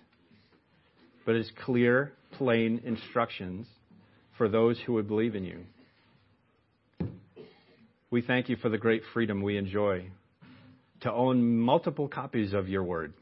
but 1.26 1.36
is 1.36 1.50
clear, 1.62 2.12
plain 2.32 2.80
instructions 2.86 3.66
for 4.38 4.48
those 4.48 4.80
who 4.86 4.94
would 4.94 5.08
believe 5.08 5.34
in 5.34 5.44
you. 5.44 5.64
We 8.16 8.22
thank 8.22 8.48
you 8.48 8.56
for 8.56 8.70
the 8.70 8.78
great 8.78 9.02
freedom 9.12 9.42
we 9.42 9.58
enjoy 9.58 10.06
to 11.02 11.12
own 11.12 11.58
multiple 11.58 12.08
copies 12.08 12.54
of 12.54 12.66
your 12.66 12.82
word. 12.82 13.12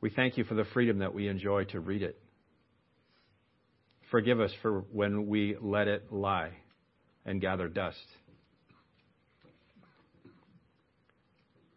We 0.00 0.08
thank 0.08 0.38
you 0.38 0.44
for 0.44 0.54
the 0.54 0.64
freedom 0.72 1.00
that 1.00 1.12
we 1.12 1.28
enjoy 1.28 1.64
to 1.64 1.80
read 1.80 2.02
it. 2.02 2.18
Forgive 4.10 4.40
us 4.40 4.52
for 4.62 4.86
when 4.90 5.26
we 5.26 5.54
let 5.60 5.86
it 5.86 6.10
lie 6.10 6.52
and 7.26 7.42
gather 7.42 7.68
dust. 7.68 7.98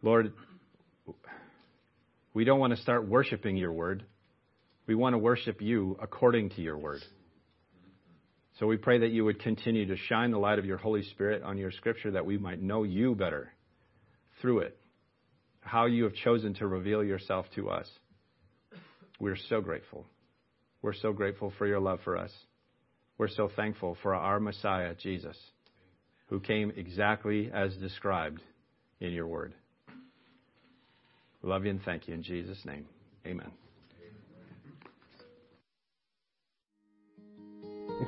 Lord, 0.01 0.31
we 2.33 2.45
don't 2.45 2.61
want 2.61 2.73
to 2.73 2.81
start 2.81 3.05
worshiping 3.05 3.57
your 3.57 3.73
word. 3.73 4.05
We 4.87 4.95
want 4.95 5.13
to 5.13 5.17
worship 5.17 5.61
you 5.61 5.97
according 6.01 6.51
to 6.51 6.61
your 6.61 6.77
word. 6.77 7.01
So 8.59 8.67
we 8.67 8.75
pray 8.75 8.99
that 8.99 9.11
you 9.11 9.23
would 9.23 9.39
continue 9.39 9.85
to 9.85 9.95
shine 9.95 10.31
the 10.31 10.37
light 10.37 10.59
of 10.59 10.65
your 10.65 10.77
Holy 10.77 11.03
Spirit 11.03 11.43
on 11.43 11.57
your 11.57 11.71
scripture 11.71 12.11
that 12.11 12.25
we 12.25 12.37
might 12.37 12.61
know 12.61 12.83
you 12.83 13.15
better 13.15 13.53
through 14.41 14.59
it, 14.59 14.77
how 15.61 15.85
you 15.85 16.03
have 16.03 16.13
chosen 16.13 16.53
to 16.55 16.67
reveal 16.67 17.01
yourself 17.01 17.45
to 17.55 17.69
us. 17.69 17.87
We're 19.19 19.37
so 19.47 19.61
grateful. 19.61 20.05
We're 20.81 20.93
so 20.93 21.13
grateful 21.13 21.53
for 21.57 21.67
your 21.67 21.79
love 21.79 21.99
for 22.03 22.17
us. 22.17 22.31
We're 23.17 23.29
so 23.29 23.49
thankful 23.55 23.97
for 24.01 24.13
our 24.13 24.39
Messiah, 24.39 24.93
Jesus, 24.93 25.37
who 26.27 26.39
came 26.41 26.73
exactly 26.75 27.49
as 27.53 27.75
described 27.77 28.41
in 28.99 29.11
your 29.13 29.27
word. 29.27 29.53
We 31.41 31.49
love 31.49 31.63
you 31.63 31.71
and 31.71 31.81
thank 31.83 32.09
you 32.09 32.13
in 32.13 32.23
Jesus' 32.23 32.59
name. 32.65 32.87
Amen. 33.25 33.51